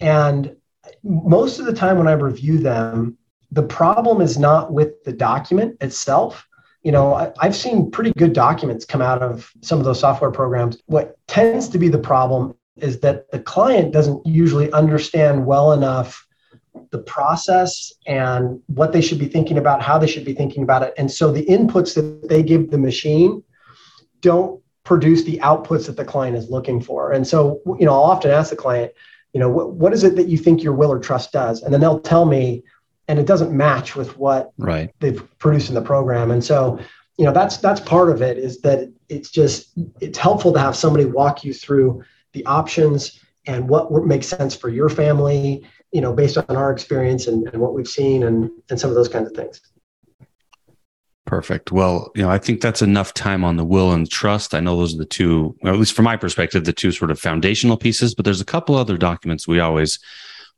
and 0.00 0.54
most 1.02 1.58
of 1.58 1.66
the 1.66 1.72
time 1.72 1.98
when 1.98 2.08
I 2.08 2.12
review 2.12 2.58
them, 2.58 3.16
the 3.50 3.62
problem 3.62 4.20
is 4.20 4.38
not 4.38 4.72
with 4.72 5.02
the 5.04 5.12
document 5.12 5.76
itself. 5.80 6.46
You 6.82 6.92
know, 6.92 7.14
I, 7.14 7.32
I've 7.40 7.56
seen 7.56 7.90
pretty 7.90 8.12
good 8.12 8.34
documents 8.34 8.84
come 8.84 9.02
out 9.02 9.22
of 9.22 9.50
some 9.62 9.78
of 9.78 9.84
those 9.84 10.00
software 10.00 10.30
programs. 10.30 10.80
What 10.86 11.16
tends 11.26 11.68
to 11.70 11.78
be 11.78 11.88
the 11.88 11.98
problem 11.98 12.54
is 12.76 13.00
that 13.00 13.30
the 13.30 13.40
client 13.40 13.92
doesn't 13.92 14.24
usually 14.26 14.70
understand 14.72 15.46
well 15.46 15.72
enough 15.72 16.27
the 16.90 16.98
process 16.98 17.92
and 18.06 18.60
what 18.66 18.92
they 18.92 19.00
should 19.00 19.18
be 19.18 19.26
thinking 19.26 19.58
about, 19.58 19.82
how 19.82 19.98
they 19.98 20.06
should 20.06 20.24
be 20.24 20.34
thinking 20.34 20.62
about 20.62 20.82
it. 20.82 20.94
And 20.96 21.10
so 21.10 21.32
the 21.32 21.44
inputs 21.46 21.94
that 21.94 22.28
they 22.28 22.42
give 22.42 22.70
the 22.70 22.78
machine 22.78 23.42
don't 24.20 24.60
produce 24.84 25.24
the 25.24 25.38
outputs 25.38 25.86
that 25.86 25.96
the 25.96 26.04
client 26.04 26.36
is 26.36 26.48
looking 26.48 26.80
for. 26.80 27.12
And 27.12 27.26
so, 27.26 27.60
you 27.78 27.84
know, 27.84 27.92
I'll 27.92 28.10
often 28.10 28.30
ask 28.30 28.50
the 28.50 28.56
client, 28.56 28.92
you 29.34 29.40
know, 29.40 29.48
what, 29.48 29.72
what 29.72 29.92
is 29.92 30.02
it 30.02 30.16
that 30.16 30.28
you 30.28 30.38
think 30.38 30.62
your 30.62 30.72
will 30.72 30.90
or 30.90 30.98
trust 30.98 31.32
does? 31.32 31.62
And 31.62 31.72
then 31.72 31.80
they'll 31.80 32.00
tell 32.00 32.24
me, 32.24 32.62
and 33.06 33.18
it 33.18 33.26
doesn't 33.26 33.52
match 33.52 33.96
with 33.96 34.16
what 34.16 34.52
right. 34.58 34.90
they've 35.00 35.22
produced 35.38 35.68
in 35.68 35.74
the 35.74 35.82
program. 35.82 36.30
And 36.30 36.42
so, 36.42 36.78
you 37.18 37.24
know, 37.24 37.32
that's 37.32 37.56
that's 37.58 37.80
part 37.80 38.10
of 38.10 38.22
it 38.22 38.38
is 38.38 38.60
that 38.60 38.92
it's 39.08 39.30
just 39.30 39.72
it's 40.00 40.18
helpful 40.18 40.52
to 40.52 40.60
have 40.60 40.76
somebody 40.76 41.04
walk 41.04 41.44
you 41.44 41.52
through 41.52 42.02
the 42.32 42.46
options 42.46 43.20
and 43.46 43.68
what 43.68 43.90
makes 44.06 44.26
sense 44.26 44.54
for 44.54 44.68
your 44.68 44.88
family 44.88 45.66
you 45.92 46.00
know, 46.00 46.12
based 46.12 46.36
on 46.36 46.56
our 46.56 46.70
experience 46.70 47.26
and, 47.26 47.48
and 47.48 47.60
what 47.60 47.74
we've 47.74 47.88
seen 47.88 48.22
and, 48.22 48.50
and 48.70 48.78
some 48.78 48.90
of 48.90 48.96
those 48.96 49.08
kinds 49.08 49.30
of 49.30 49.36
things. 49.36 49.60
Perfect. 51.24 51.72
Well, 51.72 52.10
you 52.14 52.22
know, 52.22 52.30
I 52.30 52.38
think 52.38 52.62
that's 52.62 52.80
enough 52.80 53.12
time 53.12 53.44
on 53.44 53.56
the 53.56 53.64
will 53.64 53.92
and 53.92 54.10
trust. 54.10 54.54
I 54.54 54.60
know 54.60 54.78
those 54.78 54.94
are 54.94 54.98
the 54.98 55.04
two, 55.04 55.56
or 55.62 55.70
at 55.70 55.78
least 55.78 55.92
from 55.92 56.06
my 56.06 56.16
perspective, 56.16 56.64
the 56.64 56.72
two 56.72 56.90
sort 56.90 57.10
of 57.10 57.20
foundational 57.20 57.76
pieces, 57.76 58.14
but 58.14 58.24
there's 58.24 58.40
a 58.40 58.46
couple 58.46 58.74
other 58.74 58.96
documents 58.96 59.46
we 59.46 59.60
always 59.60 59.98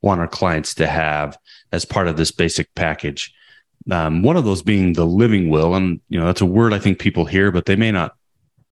want 0.00 0.20
our 0.20 0.28
clients 0.28 0.74
to 0.74 0.86
have 0.86 1.36
as 1.72 1.84
part 1.84 2.06
of 2.06 2.16
this 2.16 2.30
basic 2.30 2.72
package. 2.74 3.34
Um, 3.90 4.22
one 4.22 4.36
of 4.36 4.44
those 4.44 4.62
being 4.62 4.92
the 4.92 5.06
living 5.06 5.50
will. 5.50 5.74
And, 5.74 6.00
you 6.08 6.20
know, 6.20 6.26
that's 6.26 6.40
a 6.40 6.46
word 6.46 6.72
I 6.72 6.78
think 6.78 7.00
people 7.00 7.24
hear, 7.24 7.50
but 7.50 7.66
they 7.66 7.76
may 7.76 7.90
not. 7.90 8.14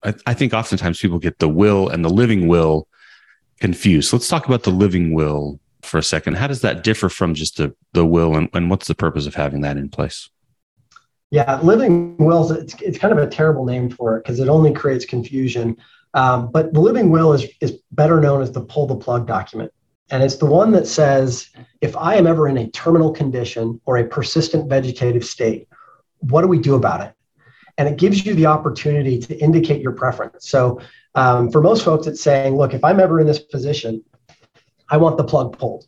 I, 0.04 0.14
I 0.28 0.34
think 0.34 0.54
oftentimes 0.54 1.00
people 1.00 1.20
get 1.20 1.40
the 1.40 1.50
will 1.50 1.88
and 1.88 2.04
the 2.04 2.10
living 2.10 2.48
will 2.48 2.88
confused. 3.60 4.12
Let's 4.12 4.28
talk 4.28 4.48
about 4.48 4.64
the 4.64 4.70
living 4.70 5.14
will 5.14 5.60
for 5.86 5.98
a 5.98 6.04
second. 6.04 6.36
How 6.36 6.48
does 6.48 6.62
that 6.62 6.84
differ 6.84 7.10
from 7.10 7.34
just 7.34 7.58
the, 7.58 7.76
the 7.94 8.06
will 8.06 8.36
and, 8.36 8.50
and 8.54 8.70
what's 8.70 8.88
the 8.88 8.96
purpose 8.96 9.26
of 9.26 9.36
having 9.36 9.62
that 9.62 9.78
in 9.78 9.90
place? 9.90 10.30
Yeah, 11.32 11.60
living 11.62 12.18
wills, 12.18 12.52
it's, 12.52 12.80
it's 12.82 12.98
kind 12.98 13.12
of 13.12 13.20
a 13.20 13.28
terrible 13.28 13.66
name 13.66 13.90
for 13.90 14.18
it 14.18 14.24
because 14.24 14.40
it 14.40 14.48
only 14.48 14.74
creates 14.74 15.06
confusion. 15.06 15.78
Um, 16.14 16.52
but 16.52 16.74
the 16.74 16.80
living 16.80 17.10
will 17.10 17.34
is, 17.34 17.46
is 17.62 17.80
better 17.92 18.22
known 18.22 18.42
as 18.42 18.52
the 18.52 18.62
pull 18.62 18.88
the 18.88 18.96
plug 18.96 19.28
document. 19.28 19.72
And 20.12 20.24
it's 20.24 20.38
the 20.38 20.46
one 20.46 20.72
that 20.72 20.88
says 20.88 21.50
if 21.82 21.98
I 21.98 22.16
am 22.16 22.28
ever 22.28 22.48
in 22.48 22.58
a 22.58 22.70
terminal 22.70 23.12
condition 23.12 23.82
or 23.86 23.98
a 23.98 24.06
persistent 24.06 24.70
vegetative 24.70 25.26
state, 25.26 25.68
what 26.20 26.42
do 26.42 26.48
we 26.48 26.60
do 26.60 26.76
about 26.76 27.02
it? 27.02 27.14
And 27.78 27.90
it 27.90 27.98
gives 27.98 28.26
you 28.26 28.34
the 28.36 28.46
opportunity 28.46 29.20
to 29.20 29.38
indicate 29.38 29.82
your 29.82 29.92
preference. 29.92 30.48
So 30.48 30.80
um, 31.16 31.52
for 31.52 31.62
most 31.62 31.84
folks, 31.84 32.08
it's 32.08 32.22
saying, 32.22 32.56
look, 32.56 32.74
if 32.74 32.84
I'm 32.84 33.00
ever 33.00 33.20
in 33.20 33.28
this 33.28 33.40
position, 33.40 34.04
I 34.90 34.98
want 34.98 35.18
the 35.18 35.24
plug 35.24 35.58
pulled. 35.58 35.88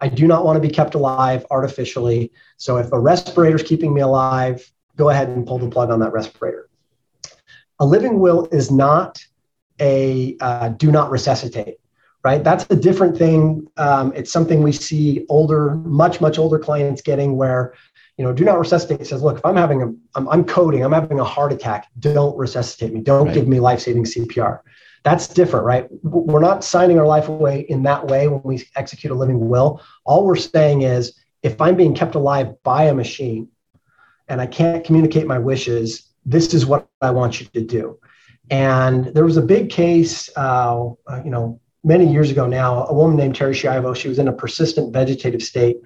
I 0.00 0.08
do 0.08 0.26
not 0.26 0.44
want 0.44 0.56
to 0.56 0.60
be 0.60 0.72
kept 0.72 0.94
alive 0.94 1.46
artificially. 1.50 2.32
So 2.56 2.76
if 2.76 2.92
a 2.92 2.98
respirator 2.98 3.56
is 3.56 3.62
keeping 3.62 3.94
me 3.94 4.00
alive, 4.00 4.70
go 4.96 5.10
ahead 5.10 5.28
and 5.28 5.46
pull 5.46 5.58
the 5.58 5.68
plug 5.68 5.90
on 5.90 6.00
that 6.00 6.12
respirator. 6.12 6.68
A 7.80 7.86
living 7.86 8.20
will 8.20 8.46
is 8.52 8.70
not 8.70 9.24
a 9.80 10.36
uh, 10.40 10.68
do 10.68 10.92
not 10.92 11.10
resuscitate, 11.10 11.76
right? 12.22 12.44
That's 12.44 12.66
a 12.70 12.76
different 12.76 13.16
thing. 13.16 13.66
Um, 13.76 14.12
it's 14.14 14.30
something 14.30 14.62
we 14.62 14.72
see 14.72 15.26
older, 15.28 15.74
much, 15.74 16.20
much 16.20 16.38
older 16.38 16.58
clients 16.58 17.02
getting 17.02 17.36
where, 17.36 17.74
you 18.16 18.24
know, 18.24 18.32
do 18.32 18.44
not 18.44 18.58
resuscitate 18.58 19.06
says, 19.06 19.22
look, 19.22 19.38
if 19.38 19.44
I'm 19.44 19.56
having 19.56 19.82
a, 19.82 19.86
I'm, 20.14 20.28
I'm 20.28 20.44
coding, 20.44 20.84
I'm 20.84 20.92
having 20.92 21.18
a 21.18 21.24
heart 21.24 21.52
attack, 21.52 21.88
don't 21.98 22.36
resuscitate 22.38 22.92
me. 22.92 23.00
Don't 23.00 23.26
right. 23.26 23.34
give 23.34 23.48
me 23.48 23.58
life 23.58 23.80
saving 23.80 24.04
CPR. 24.04 24.60
That's 25.04 25.28
different, 25.28 25.66
right? 25.66 25.86
We're 26.02 26.40
not 26.40 26.64
signing 26.64 26.98
our 26.98 27.06
life 27.06 27.28
away 27.28 27.60
in 27.68 27.82
that 27.82 28.06
way 28.06 28.26
when 28.26 28.40
we 28.42 28.66
execute 28.74 29.12
a 29.12 29.14
living 29.14 29.48
will. 29.48 29.82
All 30.04 30.24
we're 30.24 30.34
saying 30.34 30.82
is 30.82 31.14
if 31.42 31.60
I'm 31.60 31.76
being 31.76 31.94
kept 31.94 32.14
alive 32.14 32.54
by 32.62 32.84
a 32.84 32.94
machine 32.94 33.48
and 34.28 34.40
I 34.40 34.46
can't 34.46 34.82
communicate 34.82 35.26
my 35.26 35.38
wishes, 35.38 36.08
this 36.24 36.54
is 36.54 36.64
what 36.64 36.88
I 37.02 37.10
want 37.10 37.38
you 37.38 37.46
to 37.52 37.60
do. 37.60 37.98
And 38.50 39.06
there 39.06 39.26
was 39.26 39.36
a 39.36 39.42
big 39.42 39.68
case, 39.68 40.30
uh, 40.36 40.88
you 41.22 41.30
know, 41.30 41.60
many 41.84 42.10
years 42.10 42.30
ago 42.30 42.46
now, 42.46 42.86
a 42.86 42.94
woman 42.94 43.18
named 43.18 43.36
Terri 43.36 43.52
Schiavo, 43.52 43.94
she 43.94 44.08
was 44.08 44.18
in 44.18 44.28
a 44.28 44.32
persistent 44.32 44.90
vegetative 44.94 45.42
state. 45.42 45.76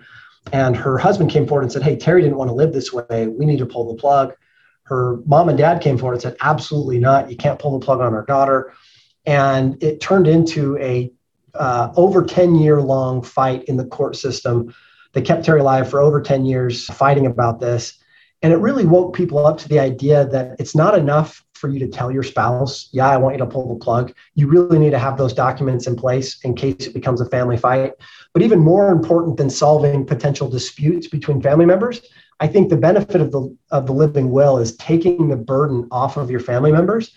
And 0.52 0.76
her 0.76 0.96
husband 0.96 1.30
came 1.30 1.46
forward 1.46 1.62
and 1.62 1.72
said, 1.72 1.82
Hey, 1.82 1.96
Terry 1.96 2.22
didn't 2.22 2.38
want 2.38 2.50
to 2.50 2.54
live 2.54 2.72
this 2.72 2.92
way. 2.92 3.26
We 3.26 3.44
need 3.44 3.58
to 3.58 3.66
pull 3.66 3.92
the 3.92 4.00
plug. 4.00 4.34
Her 4.84 5.18
mom 5.26 5.48
and 5.48 5.58
dad 5.58 5.82
came 5.82 5.98
forward 5.98 6.14
and 6.14 6.22
said, 6.22 6.36
Absolutely 6.40 7.00
not. 7.00 7.30
You 7.30 7.36
can't 7.36 7.58
pull 7.58 7.76
the 7.76 7.84
plug 7.84 8.00
on 8.00 8.14
our 8.14 8.24
daughter 8.24 8.72
and 9.28 9.80
it 9.82 10.00
turned 10.00 10.26
into 10.26 10.78
a 10.78 11.12
uh, 11.54 11.92
over 11.96 12.24
10 12.24 12.54
year 12.54 12.80
long 12.80 13.22
fight 13.22 13.62
in 13.64 13.76
the 13.76 13.84
court 13.84 14.16
system 14.16 14.74
that 15.12 15.26
kept 15.26 15.44
Terri 15.44 15.60
alive 15.60 15.90
for 15.90 16.00
over 16.00 16.22
10 16.22 16.46
years 16.46 16.86
fighting 16.86 17.26
about 17.26 17.60
this. 17.60 17.98
And 18.40 18.54
it 18.54 18.56
really 18.56 18.86
woke 18.86 19.14
people 19.14 19.46
up 19.46 19.58
to 19.58 19.68
the 19.68 19.80
idea 19.80 20.26
that 20.28 20.56
it's 20.58 20.74
not 20.74 20.96
enough 20.96 21.44
for 21.52 21.68
you 21.68 21.78
to 21.80 21.88
tell 21.88 22.10
your 22.10 22.22
spouse, 22.22 22.88
yeah, 22.92 23.08
I 23.08 23.18
want 23.18 23.34
you 23.34 23.38
to 23.40 23.46
pull 23.46 23.68
the 23.68 23.84
plug. 23.84 24.14
You 24.34 24.46
really 24.46 24.78
need 24.78 24.92
to 24.92 24.98
have 24.98 25.18
those 25.18 25.34
documents 25.34 25.86
in 25.86 25.94
place 25.94 26.42
in 26.44 26.54
case 26.54 26.86
it 26.86 26.94
becomes 26.94 27.20
a 27.20 27.28
family 27.28 27.58
fight. 27.58 27.92
But 28.32 28.42
even 28.42 28.60
more 28.60 28.90
important 28.90 29.36
than 29.36 29.50
solving 29.50 30.06
potential 30.06 30.48
disputes 30.48 31.06
between 31.06 31.42
family 31.42 31.66
members, 31.66 32.00
I 32.40 32.46
think 32.46 32.70
the 32.70 32.76
benefit 32.76 33.20
of 33.20 33.32
the 33.32 33.54
of 33.72 33.86
the 33.86 33.92
living 33.92 34.30
will 34.30 34.56
is 34.56 34.76
taking 34.76 35.28
the 35.28 35.36
burden 35.36 35.86
off 35.90 36.16
of 36.16 36.30
your 36.30 36.40
family 36.40 36.72
members 36.72 37.12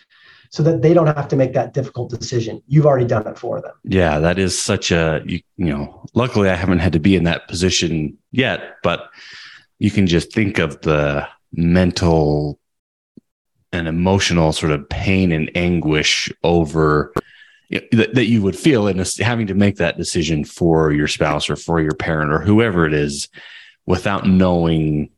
so 0.51 0.61
that 0.63 0.81
they 0.81 0.93
don't 0.93 1.07
have 1.07 1.29
to 1.29 1.35
make 1.37 1.53
that 1.53 1.73
difficult 1.73 2.09
decision. 2.09 2.61
You've 2.67 2.85
already 2.85 3.05
done 3.05 3.25
it 3.25 3.39
for 3.39 3.61
them. 3.61 3.71
Yeah, 3.85 4.19
that 4.19 4.37
is 4.37 4.57
such 4.59 4.91
a 4.91 5.21
you, 5.25 5.39
you 5.55 5.65
know, 5.65 6.05
luckily 6.13 6.49
I 6.49 6.55
haven't 6.55 6.79
had 6.79 6.93
to 6.93 6.99
be 6.99 7.15
in 7.15 7.23
that 7.23 7.47
position 7.47 8.17
yet, 8.31 8.75
but 8.83 9.09
you 9.79 9.89
can 9.89 10.07
just 10.07 10.33
think 10.33 10.59
of 10.59 10.81
the 10.81 11.27
mental 11.53 12.59
and 13.71 13.87
emotional 13.87 14.51
sort 14.51 14.73
of 14.73 14.87
pain 14.89 15.31
and 15.31 15.49
anguish 15.55 16.29
over 16.43 17.13
that, 17.69 18.13
that 18.13 18.25
you 18.25 18.41
would 18.41 18.57
feel 18.57 18.87
in 18.87 19.01
having 19.19 19.47
to 19.47 19.53
make 19.53 19.77
that 19.77 19.97
decision 19.97 20.43
for 20.43 20.91
your 20.91 21.07
spouse 21.07 21.49
or 21.49 21.55
for 21.55 21.81
your 21.81 21.95
parent 21.95 22.33
or 22.33 22.39
whoever 22.39 22.85
it 22.85 22.93
is 22.93 23.29
without 23.85 24.27
knowing 24.27 25.09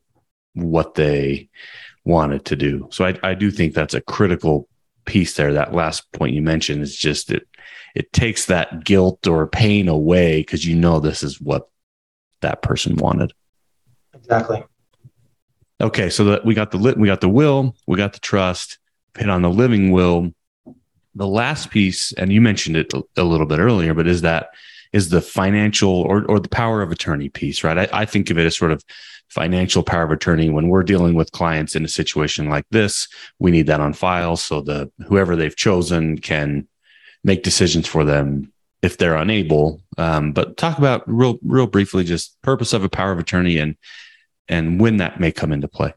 what 0.53 0.93
they 0.93 1.49
wanted 2.05 2.45
to 2.45 2.55
do. 2.55 2.87
So 2.91 3.05
I, 3.05 3.17
I 3.23 3.33
do 3.33 3.49
think 3.49 3.73
that's 3.73 3.95
a 3.95 4.01
critical 4.01 4.67
piece 5.05 5.35
there, 5.35 5.53
that 5.53 5.73
last 5.73 6.11
point 6.11 6.33
you 6.33 6.41
mentioned 6.41 6.81
is 6.81 6.95
just 6.95 7.31
it 7.31 7.47
it 7.95 8.11
takes 8.11 8.45
that 8.45 8.83
guilt 8.83 9.27
or 9.27 9.47
pain 9.47 9.87
away 9.87 10.41
because 10.41 10.65
you 10.65 10.75
know 10.75 10.99
this 10.99 11.23
is 11.23 11.39
what 11.39 11.69
that 12.41 12.61
person 12.61 12.95
wanted. 12.95 13.31
Exactly. 14.13 14.63
Okay, 15.81 16.09
so 16.09 16.25
that 16.25 16.45
we 16.45 16.53
got 16.53 16.71
the 16.71 16.77
lit, 16.77 16.97
we 16.97 17.07
got 17.07 17.21
the 17.21 17.29
will, 17.29 17.75
we 17.87 17.97
got 17.97 18.13
the 18.13 18.19
trust, 18.19 18.79
hit 19.17 19.29
on 19.29 19.41
the 19.41 19.49
living 19.49 19.91
will. 19.91 20.31
The 21.15 21.27
last 21.27 21.69
piece, 21.69 22.11
and 22.13 22.33
you 22.33 22.41
mentioned 22.41 22.75
it 22.75 22.91
a, 22.93 23.03
a 23.17 23.23
little 23.23 23.45
bit 23.45 23.59
earlier, 23.59 23.93
but 23.93 24.07
is 24.07 24.21
that 24.21 24.49
is 24.93 25.09
the 25.09 25.21
financial 25.21 25.89
or 25.89 26.25
or 26.25 26.39
the 26.39 26.49
power 26.49 26.81
of 26.81 26.91
attorney 26.91 27.29
piece, 27.29 27.63
right? 27.63 27.77
I, 27.77 28.01
I 28.01 28.05
think 28.05 28.29
of 28.29 28.37
it 28.37 28.45
as 28.45 28.57
sort 28.57 28.71
of 28.71 28.83
financial 29.33 29.83
power 29.83 30.03
of 30.03 30.11
attorney. 30.11 30.49
When 30.49 30.67
we're 30.67 30.83
dealing 30.83 31.15
with 31.15 31.31
clients 31.31 31.75
in 31.75 31.83
a 31.83 31.89
situation 31.89 32.49
like 32.49 32.65
this 32.69 33.07
we 33.39 33.51
need 33.51 33.67
that 33.67 33.81
on 33.81 33.93
file 33.93 34.37
so 34.37 34.61
the 34.61 34.91
whoever 35.07 35.35
they've 35.35 35.55
chosen 35.55 36.17
can 36.17 36.67
make 37.23 37.43
decisions 37.43 37.87
for 37.87 38.03
them 38.03 38.51
if 38.81 38.97
they're 38.97 39.15
unable. 39.15 39.81
Um, 39.97 40.33
but 40.33 40.57
talk 40.57 40.77
about 40.77 41.03
real 41.07 41.39
real 41.43 41.67
briefly 41.67 42.03
just 42.03 42.39
purpose 42.41 42.73
of 42.73 42.83
a 42.83 42.89
power 42.89 43.11
of 43.11 43.19
attorney 43.19 43.57
and 43.57 43.75
and 44.47 44.79
when 44.79 44.97
that 44.97 45.19
may 45.19 45.31
come 45.31 45.51
into 45.51 45.67
play. 45.67 45.93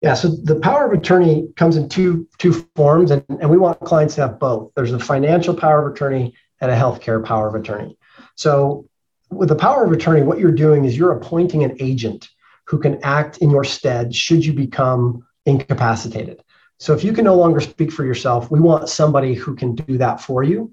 Yeah 0.00 0.14
so 0.14 0.28
the 0.28 0.58
power 0.58 0.86
of 0.86 0.98
attorney 0.98 1.48
comes 1.56 1.76
in 1.76 1.88
two 1.88 2.26
two 2.38 2.66
forms 2.76 3.10
and, 3.10 3.24
and 3.28 3.50
we 3.50 3.58
want 3.58 3.80
clients 3.80 4.14
to 4.14 4.22
have 4.22 4.38
both. 4.38 4.72
There's 4.74 4.92
a 4.92 4.98
financial 4.98 5.54
power 5.54 5.86
of 5.86 5.94
attorney 5.94 6.34
and 6.60 6.70
a 6.70 6.76
healthcare 6.76 7.24
power 7.24 7.48
of 7.48 7.54
attorney. 7.54 7.96
So 8.36 8.88
with 9.30 9.48
the 9.48 9.56
power 9.56 9.84
of 9.84 9.92
attorney, 9.92 10.22
what 10.22 10.38
you're 10.38 10.52
doing 10.52 10.84
is 10.84 10.96
you're 10.96 11.12
appointing 11.12 11.64
an 11.64 11.76
agent 11.80 12.28
who 12.66 12.78
can 12.78 13.02
act 13.02 13.38
in 13.38 13.50
your 13.50 13.64
stead 13.64 14.14
should 14.14 14.44
you 14.44 14.52
become 14.52 15.26
incapacitated. 15.46 16.42
So 16.78 16.94
if 16.94 17.04
you 17.04 17.12
can 17.12 17.24
no 17.24 17.34
longer 17.34 17.60
speak 17.60 17.92
for 17.92 18.04
yourself, 18.04 18.50
we 18.50 18.60
want 18.60 18.88
somebody 18.88 19.34
who 19.34 19.54
can 19.54 19.74
do 19.74 19.98
that 19.98 20.20
for 20.20 20.42
you. 20.42 20.72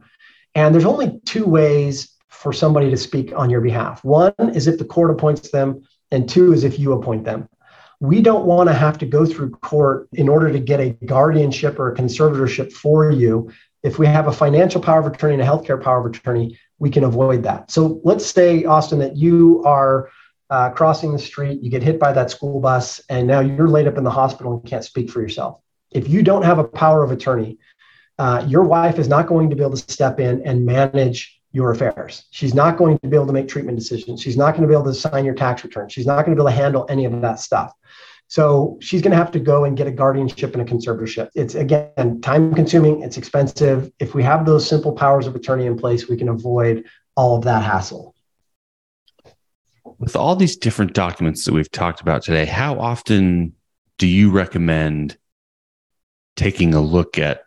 And 0.55 0.73
there's 0.73 0.85
only 0.85 1.19
two 1.25 1.45
ways 1.45 2.15
for 2.29 2.53
somebody 2.53 2.89
to 2.89 2.97
speak 2.97 3.33
on 3.35 3.49
your 3.49 3.61
behalf. 3.61 4.03
One 4.03 4.33
is 4.53 4.67
if 4.67 4.77
the 4.77 4.85
court 4.85 5.11
appoints 5.11 5.49
them, 5.49 5.81
and 6.11 6.29
two 6.29 6.53
is 6.53 6.63
if 6.63 6.79
you 6.79 6.93
appoint 6.93 7.25
them. 7.25 7.49
We 7.99 8.21
don't 8.21 8.45
want 8.45 8.69
to 8.69 8.73
have 8.73 8.97
to 8.99 9.05
go 9.05 9.25
through 9.25 9.51
court 9.51 10.07
in 10.13 10.29
order 10.29 10.51
to 10.51 10.59
get 10.59 10.79
a 10.79 10.91
guardianship 11.05 11.79
or 11.79 11.91
a 11.91 11.95
conservatorship 11.95 12.71
for 12.71 13.11
you. 13.11 13.51
If 13.83 13.99
we 13.99 14.07
have 14.07 14.27
a 14.27 14.31
financial 14.31 14.81
power 14.81 14.99
of 14.99 15.05
attorney 15.05 15.35
and 15.35 15.43
a 15.43 15.45
healthcare 15.45 15.81
power 15.81 15.99
of 15.99 16.05
attorney, 16.05 16.59
we 16.79 16.89
can 16.89 17.03
avoid 17.03 17.43
that. 17.43 17.71
So 17.71 18.01
let's 18.03 18.25
say, 18.25 18.63
Austyn, 18.63 18.99
that 18.99 19.15
you 19.15 19.63
are 19.65 20.09
uh, 20.49 20.69
crossing 20.71 21.11
the 21.11 21.19
street, 21.19 21.61
you 21.61 21.69
get 21.69 21.83
hit 21.83 21.99
by 21.99 22.11
that 22.13 22.31
school 22.31 22.59
bus, 22.59 23.01
and 23.09 23.27
now 23.27 23.39
you're 23.39 23.67
laid 23.67 23.87
up 23.87 23.97
in 23.97 24.03
the 24.03 24.11
hospital 24.11 24.53
and 24.53 24.65
can't 24.65 24.83
speak 24.83 25.09
for 25.09 25.21
yourself. 25.21 25.59
If 25.91 26.09
you 26.09 26.23
don't 26.23 26.43
have 26.43 26.59
a 26.59 26.63
power 26.63 27.03
of 27.03 27.11
attorney, 27.11 27.59
uh, 28.17 28.43
your 28.47 28.63
wife 28.63 28.97
is 28.97 29.07
not 29.07 29.27
going 29.27 29.49
to 29.49 29.55
be 29.55 29.61
able 29.61 29.77
to 29.77 29.91
step 29.91 30.19
in 30.19 30.41
and 30.45 30.65
manage 30.65 31.39
your 31.51 31.71
affairs. 31.71 32.25
She's 32.31 32.53
not 32.53 32.77
going 32.77 32.97
to 32.99 33.07
be 33.07 33.15
able 33.15 33.27
to 33.27 33.33
make 33.33 33.47
treatment 33.47 33.77
decisions. 33.77 34.21
She's 34.21 34.37
not 34.37 34.51
going 34.51 34.63
to 34.63 34.67
be 34.67 34.73
able 34.73 34.85
to 34.85 34.93
sign 34.93 35.23
your 35.23 35.33
tax 35.33 35.63
return. 35.63 35.89
She's 35.89 36.05
not 36.05 36.25
going 36.25 36.35
to 36.35 36.43
be 36.43 36.45
able 36.45 36.51
to 36.51 36.63
handle 36.63 36.85
any 36.89 37.05
of 37.05 37.21
that 37.21 37.39
stuff. 37.39 37.73
So 38.27 38.77
she's 38.81 39.01
going 39.01 39.11
to 39.11 39.17
have 39.17 39.31
to 39.31 39.39
go 39.39 39.63
and 39.63 39.77
get 39.77 39.87
a 39.87 39.91
guardianship 39.91 40.53
and 40.53 40.61
a 40.61 40.65
conservatorship. 40.65 41.29
It's 41.33 41.55
again 41.55 42.19
time 42.21 42.53
consuming, 42.53 43.01
it's 43.01 43.17
expensive. 43.17 43.91
If 43.99 44.13
we 44.13 44.23
have 44.23 44.45
those 44.45 44.67
simple 44.67 44.91
powers 44.91 45.27
of 45.27 45.35
attorney 45.35 45.65
in 45.65 45.77
place, 45.77 46.09
we 46.09 46.17
can 46.17 46.29
avoid 46.29 46.85
all 47.15 47.37
of 47.37 47.45
that 47.45 47.63
hassle. 47.63 48.13
With 49.99 50.15
all 50.15 50.35
these 50.35 50.57
different 50.57 50.93
documents 50.93 51.45
that 51.45 51.53
we've 51.53 51.71
talked 51.71 52.01
about 52.01 52.21
today, 52.21 52.45
how 52.45 52.77
often 52.77 53.53
do 53.97 54.07
you 54.07 54.29
recommend 54.29 55.17
taking 56.35 56.73
a 56.73 56.81
look 56.81 57.17
at 57.17 57.43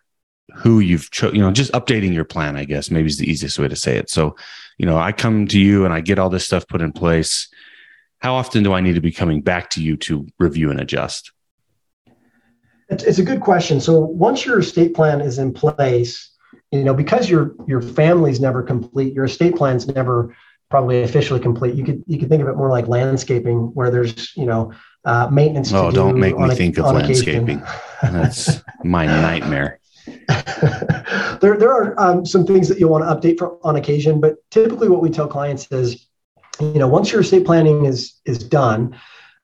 who 0.54 0.80
you've 0.80 1.10
cho- 1.10 1.32
you 1.32 1.40
know 1.40 1.52
just 1.52 1.70
updating 1.72 2.12
your 2.12 2.24
plan 2.24 2.56
i 2.56 2.64
guess 2.64 2.90
maybe 2.90 3.06
is 3.06 3.18
the 3.18 3.30
easiest 3.30 3.56
way 3.56 3.68
to 3.68 3.76
say 3.76 3.96
it 3.96 4.10
so 4.10 4.34
you 4.78 4.86
know 4.86 4.98
i 4.98 5.12
come 5.12 5.46
to 5.46 5.60
you 5.60 5.84
and 5.84 5.94
i 5.94 6.00
get 6.00 6.18
all 6.18 6.28
this 6.28 6.44
stuff 6.44 6.66
put 6.66 6.82
in 6.82 6.92
place 6.92 7.48
how 8.20 8.34
often 8.34 8.62
do 8.62 8.72
I 8.72 8.80
need 8.80 8.94
to 8.94 9.00
be 9.00 9.12
coming 9.12 9.40
back 9.40 9.70
to 9.70 9.82
you 9.82 9.96
to 9.98 10.26
review 10.38 10.70
and 10.70 10.80
adjust? 10.80 11.32
It's 12.88 13.18
a 13.18 13.22
good 13.22 13.40
question. 13.40 13.80
So 13.80 14.00
once 14.00 14.44
your 14.44 14.58
estate 14.58 14.94
plan 14.94 15.20
is 15.20 15.38
in 15.38 15.52
place, 15.52 16.30
you 16.70 16.84
know, 16.84 16.94
because 16.94 17.30
your 17.30 17.54
your 17.66 17.80
family's 17.80 18.40
never 18.40 18.62
complete, 18.62 19.14
your 19.14 19.24
estate 19.24 19.56
plan's 19.56 19.86
never 19.86 20.34
probably 20.70 21.02
officially 21.02 21.40
complete. 21.40 21.74
You 21.74 21.84
could 21.84 22.04
you 22.06 22.18
could 22.18 22.28
think 22.28 22.42
of 22.42 22.48
it 22.48 22.56
more 22.56 22.68
like 22.68 22.88
landscaping, 22.88 23.74
where 23.74 23.90
there's 23.90 24.36
you 24.36 24.44
know 24.44 24.72
uh, 25.04 25.28
maintenance. 25.30 25.72
Oh, 25.72 25.90
do 25.90 26.06
not 26.06 26.16
make 26.16 26.36
me 26.36 26.50
a, 26.50 26.54
think 26.54 26.78
of 26.78 26.86
landscaping. 26.86 27.62
That's 28.02 28.60
my 28.84 29.06
nightmare. 29.06 29.80
there 31.40 31.56
there 31.56 31.72
are 31.72 31.98
um, 31.98 32.26
some 32.26 32.44
things 32.44 32.68
that 32.68 32.78
you'll 32.78 32.90
want 32.90 33.04
to 33.04 33.28
update 33.28 33.38
for, 33.38 33.58
on 33.64 33.76
occasion, 33.76 34.20
but 34.20 34.36
typically 34.50 34.88
what 34.88 35.00
we 35.00 35.10
tell 35.10 35.28
clients 35.28 35.70
is 35.70 36.08
you 36.60 36.78
know, 36.78 36.88
once 36.88 37.12
your 37.12 37.22
estate 37.22 37.44
planning 37.44 37.86
is 37.86 38.20
is 38.24 38.38
done, 38.38 38.98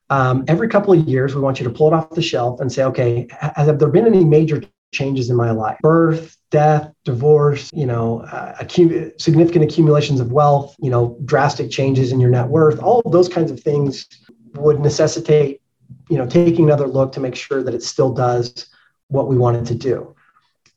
um, 0.09 0.45
every 0.47 0.69
couple 0.69 0.93
of 0.93 1.07
years 1.07 1.35
we 1.35 1.41
want 1.41 1.59
you 1.59 1.63
to 1.65 1.73
pull 1.73 1.87
it 1.87 1.93
off 1.93 2.09
the 2.11 2.21
shelf 2.21 2.59
and 2.59 2.71
say, 2.71 2.83
okay, 2.83 3.27
have 3.39 3.79
there 3.79 3.89
been 3.89 4.05
any 4.05 4.23
major 4.23 4.63
changes 4.93 5.29
in 5.29 5.35
my 5.35 5.51
life? 5.51 5.77
Birth, 5.81 6.37
death, 6.49 6.91
divorce, 7.03 7.69
you 7.73 7.85
know, 7.85 8.21
uh, 8.21 8.55
accu- 8.63 9.19
significant 9.19 9.65
accumulations 9.65 10.19
of 10.19 10.31
wealth, 10.31 10.75
you 10.79 10.89
know, 10.89 11.17
drastic 11.25 11.69
changes 11.69 12.11
in 12.11 12.19
your 12.19 12.29
net 12.29 12.47
worth, 12.47 12.79
all 12.79 13.01
of 13.01 13.11
those 13.11 13.27
kinds 13.27 13.51
of 13.51 13.59
things 13.59 14.07
would 14.53 14.79
necessitate, 14.79 15.61
you 16.09 16.17
know, 16.17 16.25
taking 16.25 16.65
another 16.65 16.87
look 16.87 17.11
to 17.11 17.19
make 17.19 17.35
sure 17.35 17.61
that 17.61 17.73
it 17.73 17.83
still 17.83 18.13
does 18.13 18.67
what 19.09 19.27
we 19.27 19.37
want 19.37 19.57
it 19.57 19.65
to 19.65 19.75
do. 19.75 20.15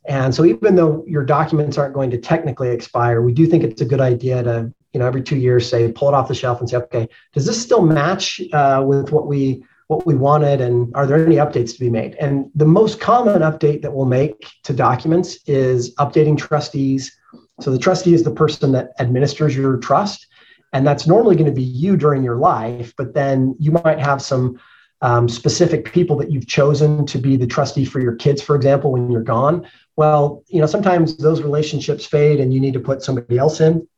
And 0.07 0.35
so 0.35 0.45
even 0.45 0.75
though 0.75 1.05
your 1.07 1.25
documents 1.25 1.79
aren't 1.79 1.95
going 1.95 2.11
to 2.11 2.19
technically 2.19 2.71
expire, 2.71 3.23
we 3.23 3.33
do 3.33 3.47
think 3.47 3.63
it's 3.63 3.81
a 3.81 3.85
good 3.85 4.01
idea 4.01 4.43
to 4.43 4.73
you 4.93 5.01
know, 5.01 5.07
every 5.07 5.23
two 5.23 5.37
years, 5.37 5.69
say, 5.69 5.91
pull 5.93 6.09
it 6.09 6.15
off 6.15 6.29
the 6.29 6.35
shelf 6.35 6.61
and 6.61 6.69
say, 6.69 6.77
okay, 6.79 7.09
does 7.33 7.47
this 7.47 7.61
still 7.61 7.83
match 7.83 8.41
uh, 8.53 8.83
with 8.85 9.13
what 9.13 9.27
we 9.27 9.65
what 9.87 10.07
we 10.07 10.15
wanted, 10.15 10.61
and 10.61 10.95
are 10.95 11.05
there 11.05 11.27
any 11.27 11.35
updates 11.37 11.73
to 11.73 11.81
be 11.81 11.91
made? 11.91 12.15
And 12.15 12.49
the 12.55 12.65
most 12.65 13.01
common 13.01 13.43
update 13.43 13.83
that 13.83 13.93
we'll 13.93 14.07
make 14.07 14.47
to 14.63 14.73
documents 14.73 15.41
is 15.47 15.93
updating 15.97 16.39
trustees. 16.39 17.19
So 17.61 17.73
the 17.73 17.79
trustee 17.79 18.15
is 18.15 18.23
the 18.23 18.31
person 18.31 18.71
that 18.71 18.91
administers 19.01 19.57
your 19.57 19.79
trust, 19.79 20.29
and 20.73 20.87
that's 20.87 21.09
normally 21.09 21.35
going 21.35 21.47
to 21.51 21.53
be 21.53 21.65
you 21.65 21.97
during 21.97 22.23
your 22.23 22.37
life. 22.37 22.95
But 22.97 23.15
then 23.15 23.57
you 23.59 23.73
might 23.73 23.99
have 23.99 24.23
some 24.23 24.61
um, 25.03 25.29
specific 25.29 25.93
people 25.93 26.17
that 26.19 26.31
you've 26.31 26.47
chosen 26.47 27.05
to 27.07 27.19
be 27.19 27.37
the 27.37 27.47
trustee 27.47 27.85
for 27.85 28.01
your 28.01 28.15
kids, 28.15 28.41
for 28.41 28.55
example, 28.55 28.93
when 28.93 29.11
you're 29.11 29.23
gone. 29.23 29.67
Well, 29.97 30.45
you 30.47 30.61
know, 30.61 30.67
sometimes 30.67 31.17
those 31.17 31.43
relationships 31.43 32.07
fade 32.07 32.39
and 32.39 32.55
you 32.55 32.61
need 32.61 32.75
to 32.75 32.81
put 32.81 33.03
somebody 33.03 33.39
else 33.39 33.61
in 33.61 33.89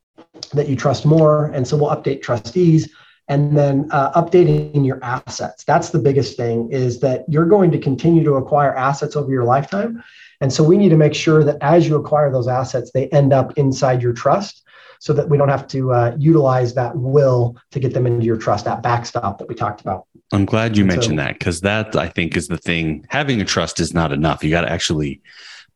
that 0.51 0.69
you 0.69 0.77
trust 0.77 1.05
more. 1.05 1.47
And 1.47 1.67
so 1.67 1.77
we'll 1.77 1.91
update 1.91 2.23
trustees 2.23 2.93
and 3.29 3.57
then 3.57 3.89
uh, 3.91 4.21
updating 4.21 4.85
your 4.85 5.03
assets. 5.03 5.65
That's 5.65 5.91
the 5.91 5.99
biggest 5.99 6.37
thing 6.37 6.71
is 6.71 7.01
that 7.01 7.25
you're 7.29 7.47
going 7.47 7.71
to 7.71 7.79
continue 7.79 8.25
to 8.25 8.35
acquire 8.35 8.75
assets 8.75 9.17
over 9.17 9.31
your 9.31 9.45
lifetime. 9.45 10.03
And 10.41 10.53
so 10.53 10.65
we 10.65 10.77
need 10.77 10.89
to 10.89 10.97
make 10.97 11.15
sure 11.15 11.45
that 11.45 11.57
as 11.61 11.89
you 11.89 11.97
acquire 11.97 12.31
those 12.33 12.49
assets, 12.49 12.91
they 12.93 13.09
end 13.09 13.33
up 13.33 13.57
inside 13.57 14.03
your 14.03 14.13
trust 14.13 14.63
so 14.99 15.13
that 15.13 15.29
we 15.29 15.37
don't 15.37 15.49
have 15.49 15.67
to 15.69 15.93
uh, 15.93 16.17
utilize 16.19 16.75
that 16.75 16.97
will 16.97 17.57
to 17.71 17.81
get 17.81 17.93
them 17.93 18.07
into 18.07 18.25
your 18.25 18.37
trust, 18.37 18.65
that 18.65 18.83
backstop 18.83 19.39
that 19.39 19.49
we 19.49 19.55
talked 19.55 19.81
about. 19.81 20.07
I'm 20.33 20.45
glad 20.45 20.77
you 20.77 20.85
mentioned 20.85 21.19
so, 21.19 21.25
that 21.25 21.39
because 21.39 21.61
that 21.63 21.97
I 21.97 22.09
think 22.09 22.37
is 22.37 22.49
the 22.49 22.57
thing. 22.57 23.05
Having 23.09 23.41
a 23.41 23.45
trust 23.45 23.81
is 23.81 23.93
not 23.93 24.13
enough. 24.13 24.45
You 24.45 24.51
got 24.51 24.61
to 24.61 24.71
actually 24.71 25.21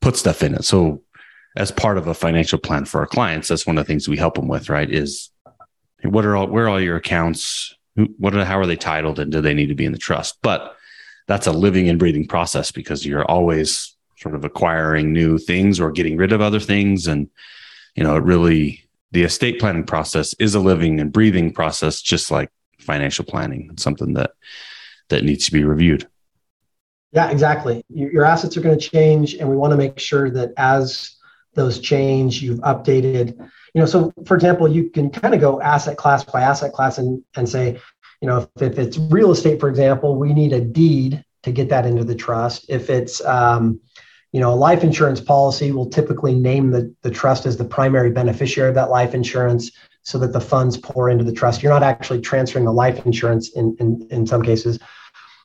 put 0.01 0.17
stuff 0.17 0.43
in 0.43 0.55
it. 0.55 0.65
So, 0.65 1.03
as 1.57 1.71
part 1.71 1.97
of 1.97 2.07
a 2.07 2.14
financial 2.14 2.59
plan 2.59 2.85
for 2.85 3.01
our 3.01 3.07
clients, 3.07 3.49
that's 3.49 3.66
one 3.66 3.79
of 3.79 3.85
the 3.85 3.88
things 3.88 4.09
we 4.09 4.16
help 4.16 4.35
them 4.35 4.49
with, 4.49 4.69
right? 4.69 4.90
Is 4.90 5.31
what 6.03 6.25
are 6.25 6.37
all 6.37 6.47
where 6.47 6.66
are 6.66 6.69
all 6.69 6.81
your 6.81 6.97
accounts? 6.97 7.75
What 8.19 8.37
are 8.37 8.45
how 8.45 8.59
are 8.59 8.66
they 8.66 8.77
titled, 8.77 9.19
and 9.19 9.33
do 9.33 9.40
they 9.40 9.55
need 9.55 9.69
to 9.69 9.75
be 9.75 9.87
in 9.87 9.92
the 9.92 9.99
trust? 9.99 10.38
But 10.42 10.77
that's 11.27 11.47
a 11.47 11.53
living 11.53 11.88
and 11.88 11.99
breathing 11.99 12.29
process 12.29 12.71
because 12.71 13.07
you're 13.07 13.25
always 13.25 13.97
sort 14.19 14.35
of 14.35 14.45
acquiring 14.45 15.12
new 15.12 15.38
things 15.38 15.81
or 15.81 15.90
getting 15.90 16.16
rid 16.16 16.33
of 16.33 16.42
other 16.42 16.61
things, 16.61 17.07
and 17.07 17.29
you 17.95 18.05
know, 18.05 18.16
it 18.16 18.23
really 18.23 18.87
the 19.12 19.25
estate 19.25 19.59
planning 19.59 19.85
process 19.85 20.35
is 20.35 20.55
a 20.55 20.61
living 20.61 21.01
and 21.01 21.12
breathing 21.12 21.53
process, 21.53 22.03
just 22.03 22.31
like 22.31 22.51
financial 22.79 23.25
planning. 23.25 23.71
It's 23.73 23.83
something 23.83 24.12
that 24.12 24.33
that 25.09 25.25
needs 25.25 25.47
to 25.47 25.53
be 25.53 25.64
reviewed. 25.64 26.07
Yeah, 27.12 27.31
exactly. 27.31 27.83
Your, 27.88 28.12
your 28.12 28.25
assets 28.25 28.59
are 28.59 28.61
going 28.61 28.79
to 28.79 28.90
change, 28.90 29.35
and 29.35 29.49
we 29.49 29.57
want 29.57 29.71
to 29.71 29.77
make 29.79 29.99
sure 29.99 30.29
that 30.31 30.53
as 30.59 31.16
those 31.57 31.81
change, 31.81 32.42
you've 32.42 32.61
updated. 32.61 33.37
You 33.75 33.81
know, 33.81 33.87
so 33.87 34.12
for 34.25 34.35
example, 34.35 34.69
you 34.69 34.90
can 34.90 35.11
kind 35.11 35.35
of 35.35 35.40
go 35.40 35.61
asset 35.61 35.97
class 35.97 36.25
by 36.25 36.42
asset 36.42 36.73
class 36.73 36.99
and 36.99 37.23
and 37.37 37.49
say, 37.49 37.81
you 38.21 38.29
know, 38.29 38.49
if, 38.57 38.62
if 38.62 38.79
it's 38.79 38.99
real 38.99 39.33
estate, 39.33 39.61
for 39.61 39.69
example, 39.69 40.16
we 40.16 40.33
need 40.33 40.53
a 40.53 40.61
deed 40.61 41.25
to 41.42 41.53
get 41.53 41.69
that 41.71 41.87
into 41.87 42.05
the 42.05 42.14
trust. 42.14 42.66
If 42.69 42.88
it's 42.88 43.25
um, 43.25 43.81
you 44.33 44.40
know, 44.40 44.53
a 44.53 44.55
life 44.55 44.85
insurance 44.85 45.21
policy 45.21 45.73
will 45.73 45.88
typically 45.88 46.35
name 46.35 46.71
the, 46.71 46.95
the 47.03 47.11
trust 47.11 47.47
as 47.47 47.57
the 47.57 47.64
primary 47.64 48.11
beneficiary 48.11 48.69
of 48.69 48.75
that 48.75 48.90
life 48.90 49.14
insurance 49.14 49.71
so 50.03 50.19
that 50.19 50.33
the 50.33 50.40
funds 50.40 50.77
pour 50.77 51.09
into 51.09 51.25
the 51.25 51.33
trust. 51.33 51.62
You're 51.62 51.73
not 51.73 51.83
actually 51.83 52.21
transferring 52.21 52.64
the 52.64 52.73
life 52.73 53.07
insurance 53.07 53.51
in, 53.53 53.77
in, 53.81 54.07
in 54.11 54.27
some 54.27 54.42
cases. 54.42 54.79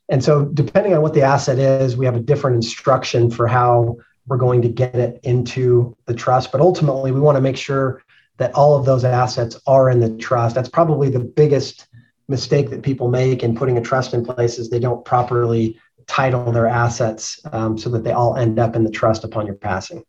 And 0.10 0.22
so, 0.22 0.46
depending 0.46 0.94
on 0.94 1.02
what 1.02 1.14
the 1.14 1.22
asset 1.22 1.58
is, 1.58 1.96
we 1.96 2.06
have 2.06 2.18
a 2.18 2.20
different 2.20 2.58
instruction 2.58 3.32
for 3.32 3.48
how 3.48 3.96
we're 4.28 4.38
going 4.38 4.62
to 4.62 4.70
get 4.70 4.96
it 4.96 5.20
into 5.24 5.96
the 6.06 6.14
trust. 6.14 6.52
But 6.52 6.62
ultimately, 6.62 7.12
we 7.12 7.20
want 7.20 7.36
to 7.36 7.42
make 7.42 7.58
sure 7.58 8.04
that 8.38 8.54
all 8.54 8.76
of 8.76 8.86
those 8.86 9.04
assets 9.04 9.60
are 9.68 9.90
in 9.90 10.00
the 10.00 10.18
trust. 10.18 10.56
That's 10.56 10.70
probably 10.70 11.10
the 11.10 11.20
biggest 11.20 11.88
mistake 12.28 12.70
that 12.70 12.82
people 12.82 13.10
make 13.10 13.44
in 13.44 13.56
putting 13.56 13.78
a 13.78 13.82
trust 13.82 14.14
in 14.14 14.26
place 14.26 14.58
is 14.58 14.70
they 14.70 14.80
don't 14.80 15.04
properly 15.04 15.80
title 16.08 16.52
their 16.52 16.68
assets 16.68 17.40
um, 17.52 17.78
so 17.78 17.90
that 17.90 18.04
they 18.04 18.12
all 18.12 18.36
end 18.36 18.58
up 18.58 18.76
in 18.76 18.84
the 18.84 18.92
trust 18.92 19.24
upon 19.24 19.46
your 19.46 19.56
passing 19.56 20.04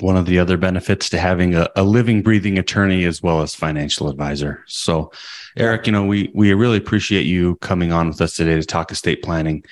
one 0.00 0.16
of 0.16 0.26
the 0.26 0.38
other 0.38 0.56
benefits 0.56 1.10
to 1.10 1.18
having 1.18 1.54
a, 1.54 1.68
a, 1.76 1.82
living, 1.82 2.22
breathing 2.22 2.58
attorney 2.58 3.04
as 3.04 3.22
well 3.22 3.42
as 3.42 3.54
financial 3.54 4.08
advisor. 4.08 4.64
So, 4.66 5.12
Eric, 5.56 5.86
you 5.86 5.92
know, 5.92 6.04
we 6.04 6.30
we 6.34 6.52
really 6.54 6.78
appreciate 6.78 7.26
you 7.26 7.56
coming 7.56 7.92
on 7.92 8.08
with 8.08 8.20
us 8.20 8.34
today 8.34 8.54
to 8.54 8.64
talk 8.64 8.90
estate 8.90 9.22
planning. 9.22 9.64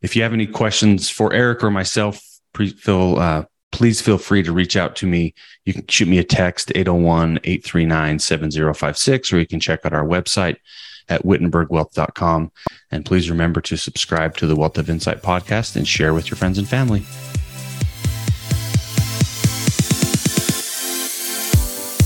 If 0.00 0.16
you 0.16 0.22
have 0.22 0.32
any 0.32 0.46
questions 0.46 1.10
for 1.10 1.32
Eric 1.32 1.62
or 1.62 1.70
myself, 1.70 2.22
feel, 2.56 3.18
uh, 3.18 3.44
please 3.72 4.00
feel 4.00 4.18
free 4.18 4.42
to 4.42 4.52
reach 4.52 4.76
out 4.76 4.96
to 4.96 5.06
me. 5.06 5.34
You 5.64 5.74
can 5.74 5.86
shoot 5.88 6.08
me 6.08 6.18
a 6.18 6.24
text 6.24 6.72
801 6.74 7.40
839 7.44 8.18
7056, 8.18 9.32
or 9.32 9.38
you 9.38 9.46
can 9.46 9.60
check 9.60 9.84
out 9.84 9.92
our 9.92 10.04
website 10.04 10.56
at 11.08 11.24
whittenburgwealth.com. 11.24 12.52
And 12.90 13.04
please 13.04 13.30
remember 13.30 13.60
to 13.62 13.76
subscribe 13.76 14.36
to 14.38 14.46
the 14.46 14.56
Wealth 14.56 14.78
of 14.78 14.90
Insight 14.90 15.22
podcast 15.22 15.76
and 15.76 15.86
share 15.86 16.14
with 16.14 16.30
your 16.30 16.36
friends 16.36 16.58
and 16.58 16.68
family. 16.68 17.02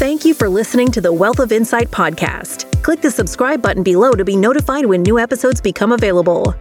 Thank 0.01 0.25
you 0.25 0.33
for 0.33 0.49
listening 0.49 0.91
to 0.93 1.01
the 1.03 1.13
Wealth 1.13 1.41
of 1.41 1.53
Insight 1.53 1.91
podcast. 1.91 2.83
Click 2.83 3.03
the 3.03 3.11
subscribe 3.11 3.61
button 3.61 3.83
below 3.83 4.13
to 4.13 4.25
be 4.25 4.35
notified 4.35 4.87
when 4.87 5.03
new 5.03 5.19
episodes 5.19 5.61
become 5.61 5.93
available. 5.93 6.55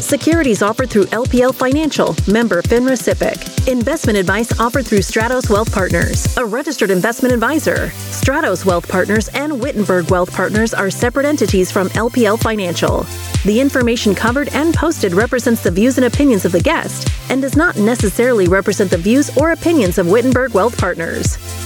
Securities 0.00 0.62
offered 0.62 0.90
through 0.90 1.06
LPL 1.06 1.54
Financial, 1.54 2.14
member 2.30 2.62
FINRA 2.62 2.96
SIPC. 2.96 3.68
Investment 3.68 4.18
advice 4.18 4.58
offered 4.60 4.86
through 4.86 4.98
Stratos 4.98 5.48
Wealth 5.48 5.72
Partners, 5.72 6.36
a 6.36 6.44
registered 6.44 6.90
investment 6.90 7.32
advisor. 7.32 7.88
Stratos 8.10 8.64
Wealth 8.64 8.88
Partners 8.88 9.28
and 9.28 9.52
Whittenburg 9.52 10.10
Wealth 10.10 10.30
Partners 10.32 10.74
are 10.74 10.90
separate 10.90 11.26
entities 11.26 11.72
from 11.72 11.88
LPL 11.90 12.38
Financial. 12.40 13.06
The 13.44 13.60
information 13.60 14.14
covered 14.14 14.48
and 14.54 14.74
posted 14.74 15.14
represents 15.14 15.62
the 15.62 15.70
views 15.70 15.98
and 15.98 16.06
opinions 16.06 16.44
of 16.44 16.52
the 16.52 16.60
guest 16.60 17.08
and 17.30 17.42
does 17.42 17.56
not 17.56 17.76
necessarily 17.76 18.46
represent 18.46 18.90
the 18.90 18.98
views 18.98 19.36
or 19.36 19.52
opinions 19.52 19.98
of 19.98 20.06
Whittenburg 20.06 20.54
Wealth 20.54 20.78
Partners. 20.78 21.38